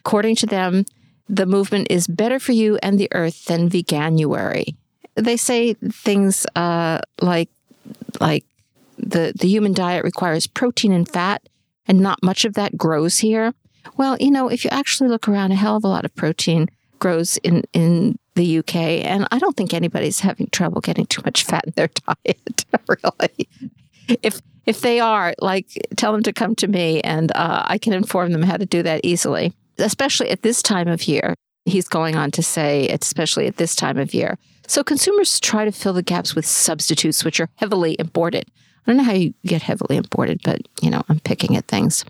[0.00, 0.86] According to them,
[1.28, 4.74] the movement is better for you and the earth than veganuary.
[5.14, 7.50] They say things uh, like,
[8.20, 8.44] like
[8.96, 11.42] the, the human diet requires protein and fat,
[11.86, 13.52] and not much of that grows here.
[13.96, 16.68] Well, you know, if you actually look around, a hell of a lot of protein
[16.98, 21.44] grows in, in the UK, and I don't think anybody's having trouble getting too much
[21.44, 23.48] fat in their diet, really.
[24.22, 27.94] If if they are, like, tell them to come to me, and uh, I can
[27.94, 29.54] inform them how to do that easily.
[29.78, 31.34] Especially at this time of year,
[31.64, 34.36] he's going on to say, especially at this time of year.
[34.66, 38.44] So consumers try to fill the gaps with substitutes, which are heavily imported.
[38.86, 42.04] I don't know how you get heavily imported, but you know, I'm picking at things.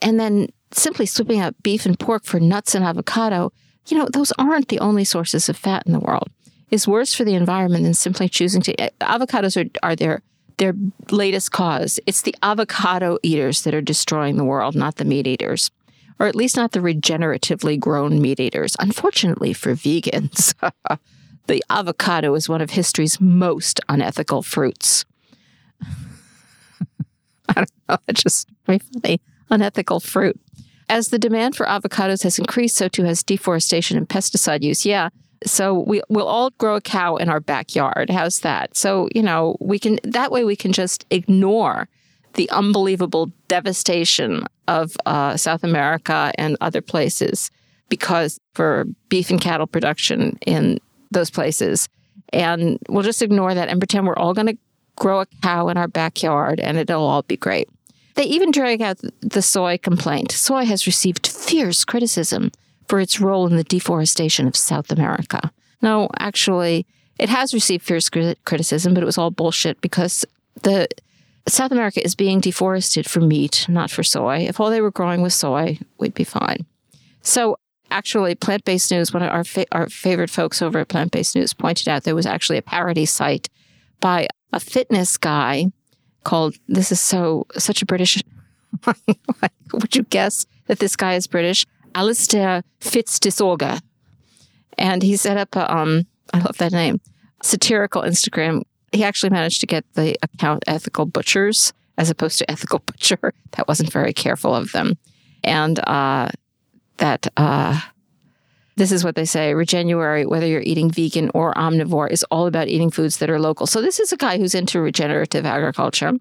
[0.00, 3.52] And then simply swapping out beef and pork for nuts and avocado
[3.90, 6.28] you know, those aren't the only sources of fat in the world.
[6.70, 8.80] It's worse for the environment than simply choosing to.
[8.80, 10.22] Eh, avocados are, are their
[10.58, 10.74] their
[11.10, 11.98] latest cause.
[12.06, 15.70] It's the avocado eaters that are destroying the world, not the meat eaters,
[16.18, 18.76] or at least not the regeneratively grown meat eaters.
[18.80, 20.54] Unfortunately for vegans,
[21.46, 25.04] the avocado is one of history's most unethical fruits.
[27.48, 27.98] I don't know.
[28.08, 29.20] It's just very funny.
[29.50, 30.38] Unethical fruit.
[30.88, 34.86] As the demand for avocados has increased, so too has deforestation and pesticide use.
[34.86, 35.10] Yeah.
[35.44, 38.10] So we we'll all grow a cow in our backyard.
[38.10, 38.76] How's that?
[38.76, 41.88] So, you know, we can that way we can just ignore
[42.34, 47.50] the unbelievable devastation of uh, South America and other places
[47.88, 50.78] because for beef and cattle production in
[51.10, 51.88] those places.
[52.32, 54.58] And we'll just ignore that and pretend we're all going to
[54.96, 57.68] grow a cow in our backyard and it'll all be great.
[58.18, 60.32] They even drag out the soy complaint.
[60.32, 62.50] Soy has received fierce criticism
[62.88, 65.52] for its role in the deforestation of South America.
[65.82, 66.84] No, actually,
[67.20, 68.10] it has received fierce
[68.44, 70.24] criticism, but it was all bullshit because
[70.64, 70.88] the
[71.46, 74.38] South America is being deforested for meat, not for soy.
[74.38, 76.66] If all they were growing was soy, we'd be fine.
[77.22, 77.56] So,
[77.92, 81.36] actually, Plant Based News, one of our fa- our favorite folks over at Plant Based
[81.36, 83.48] News, pointed out there was actually a parody site
[84.00, 85.70] by a fitness guy
[86.24, 88.22] called This is so such a British
[89.72, 91.66] would you guess that this guy is British?
[91.94, 93.80] Alistair Fitzdisorger.
[94.76, 97.00] And he set up a um I love that name.
[97.42, 98.62] Satirical Instagram.
[98.92, 103.18] He actually managed to get the account ethical butchers as opposed to ethical butcher.
[103.52, 104.98] That wasn't very careful of them.
[105.42, 106.28] And uh
[106.98, 107.80] that uh
[108.78, 112.68] this is what they say Regenuary, whether you're eating vegan or omnivore, is all about
[112.68, 113.66] eating foods that are local.
[113.66, 116.12] So, this is a guy who's into regenerative agriculture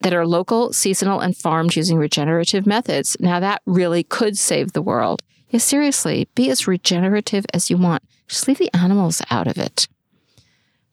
[0.00, 3.16] that are local, seasonal, and farmed using regenerative methods.
[3.18, 5.22] Now, that really could save the world.
[5.50, 8.02] Yeah, seriously, be as regenerative as you want.
[8.28, 9.88] Just leave the animals out of it.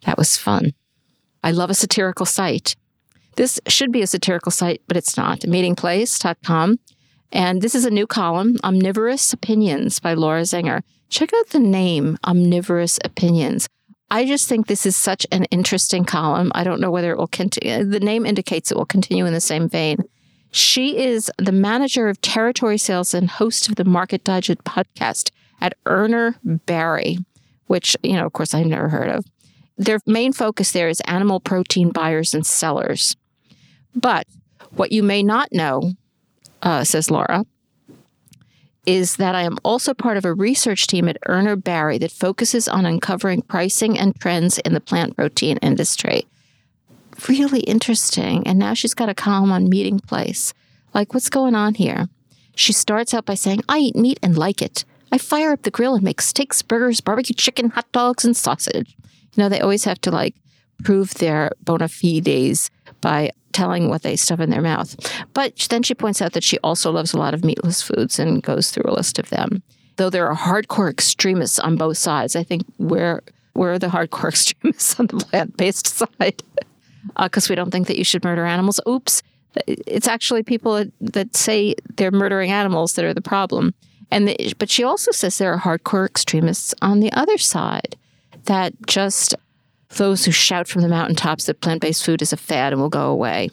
[0.05, 0.73] That was fun.
[1.43, 2.75] I love a satirical site.
[3.35, 5.41] This should be a satirical site, but it's not.
[5.41, 6.79] Meatingplace.com.
[7.31, 10.81] And this is a new column, Omnivorous Opinions by Laura Zenger.
[11.13, 13.69] Check out the name, Omnivorous Opinions.
[14.09, 16.51] I just think this is such an interesting column.
[16.55, 17.85] I don't know whether it will continue.
[17.85, 19.97] The name indicates it will continue in the same vein.
[20.49, 25.29] She is the manager of territory sales and host of the Market Digest podcast
[25.61, 27.19] at Urner Barry,
[27.67, 29.23] which, you know, of course, I've never heard of.
[29.77, 33.15] Their main focus there is animal protein buyers and sellers.
[33.93, 34.25] But
[34.71, 35.91] what you may not know,
[36.63, 37.45] uh, says Laura,
[38.85, 42.67] is that I am also part of a research team at Urner Barry that focuses
[42.67, 46.25] on uncovering pricing and trends in the plant protein industry.
[47.29, 48.45] Really interesting.
[48.45, 50.53] And now she's got a column on Meatingplace.
[50.93, 52.09] Like, what's going on here?
[52.55, 54.85] She starts out by saying, I eat meat and like it.
[55.11, 58.95] I fire up the grill and make steaks, burgers, barbecue chicken, hot dogs, and sausage.
[59.35, 60.35] You know, they always have to like
[60.83, 62.69] prove their bona fides
[63.03, 64.95] by telling what they stuff in their mouth.
[65.33, 68.41] But then she points out that she also loves a lot of meatless foods and
[68.41, 69.61] goes through a list of them.
[69.97, 73.21] Though there are hardcore extremists on both sides, I think we're
[73.53, 75.87] we're the hardcore extremists on the plant-based
[76.17, 76.41] side
[77.21, 78.79] because uh, we don't think that you should murder animals.
[78.87, 79.21] Oops,
[79.67, 83.73] it's actually people that, that say they're murdering animals that are the problem.
[84.09, 87.95] And the, but she also says there are hardcore extremists on the other side
[88.45, 89.35] that just
[89.95, 92.89] those who shout from the mountaintops that plant based food is a fad and will
[92.89, 93.49] go away.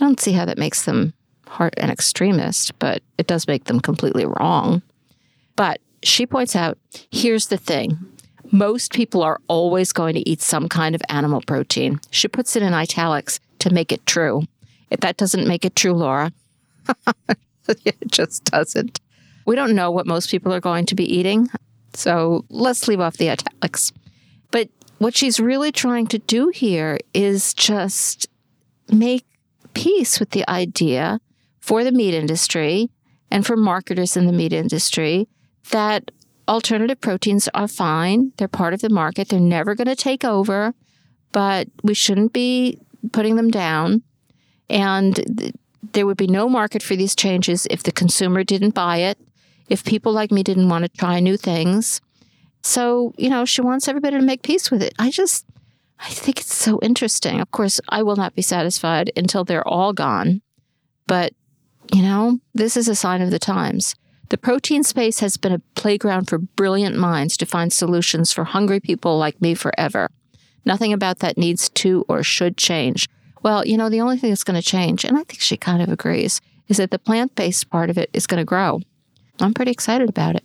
[0.00, 1.12] I don't see how that makes them
[1.46, 4.82] hard an extremist, but it does make them completely wrong.
[5.56, 6.78] But she points out
[7.10, 7.98] here's the thing
[8.50, 12.00] most people are always going to eat some kind of animal protein.
[12.10, 14.42] She puts it in italics to make it true.
[14.90, 16.32] If that doesn't make it true, Laura,
[17.68, 19.00] it just doesn't.
[19.46, 21.48] We don't know what most people are going to be eating.
[21.94, 23.92] So let's leave off the italics.
[24.50, 24.68] But
[25.02, 28.28] what she's really trying to do here is just
[28.88, 29.24] make
[29.74, 31.20] peace with the idea
[31.60, 32.90] for the meat industry
[33.30, 35.28] and for marketers in the meat industry
[35.70, 36.10] that
[36.48, 38.32] alternative proteins are fine.
[38.36, 39.28] They're part of the market.
[39.28, 40.74] They're never going to take over,
[41.32, 42.78] but we shouldn't be
[43.12, 44.02] putting them down.
[44.68, 45.54] And th-
[45.92, 49.18] there would be no market for these changes if the consumer didn't buy it,
[49.68, 52.00] if people like me didn't want to try new things.
[52.62, 54.94] So, you know, she wants everybody to make peace with it.
[54.98, 55.44] I just,
[55.98, 57.40] I think it's so interesting.
[57.40, 60.42] Of course, I will not be satisfied until they're all gone.
[61.06, 61.34] But,
[61.92, 63.94] you know, this is a sign of the times.
[64.28, 68.80] The protein space has been a playground for brilliant minds to find solutions for hungry
[68.80, 70.10] people like me forever.
[70.64, 73.08] Nothing about that needs to or should change.
[73.42, 75.82] Well, you know, the only thing that's going to change, and I think she kind
[75.82, 78.80] of agrees, is that the plant based part of it is going to grow.
[79.40, 80.44] I'm pretty excited about it.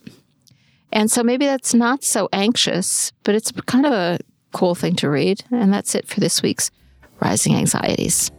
[0.92, 4.20] And so maybe that's not so anxious, but it's kind of a
[4.54, 5.44] cool thing to read.
[5.52, 6.72] And that's it for this week's
[7.20, 8.32] Rising Anxieties.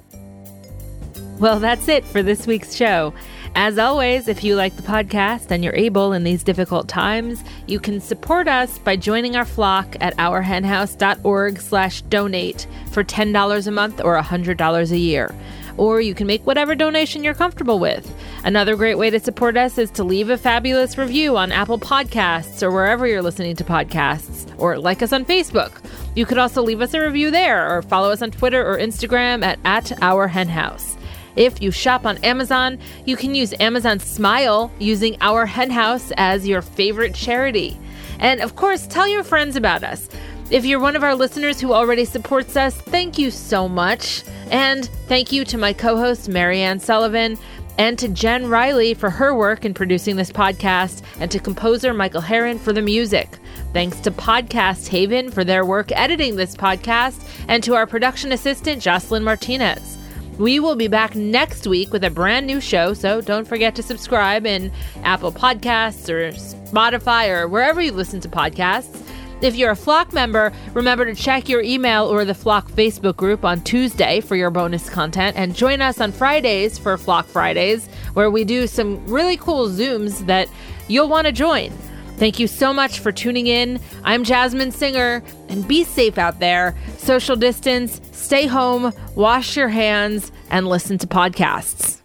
[1.39, 3.15] Well, that's it for this week's show.
[3.55, 7.81] As always, if you like the podcast and you're able in these difficult times, you
[7.81, 14.01] can support us by joining our flock at ourhenhouse.org slash donate for $10 a month
[14.05, 15.35] or $100 a year
[15.79, 18.15] or you can make whatever donation you're comfortable with.
[18.45, 22.63] Another great way to support us is to leave a fabulous review on Apple Podcasts
[22.63, 25.73] or wherever you're listening to podcasts, or like us on Facebook.
[26.15, 29.43] You could also leave us a review there or follow us on Twitter or Instagram
[29.45, 30.97] at, at Our Hen House.
[31.37, 36.49] If you shop on Amazon, you can use Amazon Smile using Our Hen House as
[36.49, 37.79] your favorite charity.
[38.19, 40.09] And of course, tell your friends about us.
[40.51, 44.25] If you're one of our listeners who already supports us, thank you so much.
[44.51, 47.37] And thank you to my co host, Mariann Sullivan,
[47.77, 52.23] and to Jen Riley for her work in producing this podcast, and to composer Michael
[52.23, 53.39] Herron for the music.
[53.75, 58.81] Thanks to Podcast Haven for their work editing this podcast, and to our production assistant,
[58.81, 59.99] Jocelyn Martinez.
[60.39, 63.83] We will be back next week with a brand new show, so don't forget to
[63.83, 64.73] subscribe in
[65.03, 69.05] Apple Podcasts or Spotify or wherever you listen to podcasts.
[69.41, 73.45] If you're a Flock member, remember to check your email or the Flock Facebook group
[73.45, 78.33] on Tuesday for your bonus content and join us on Fridays for Flock Fridays, where
[78.33, 80.49] we do some really cool Zooms that
[80.89, 81.71] you'll want to join.
[82.17, 83.81] Thank you so much for tuning in.
[84.03, 86.77] I'm Jasmin Singer, and be safe out there.
[86.97, 92.01] Social distance, stay home, wash your hands, and listen to podcasts.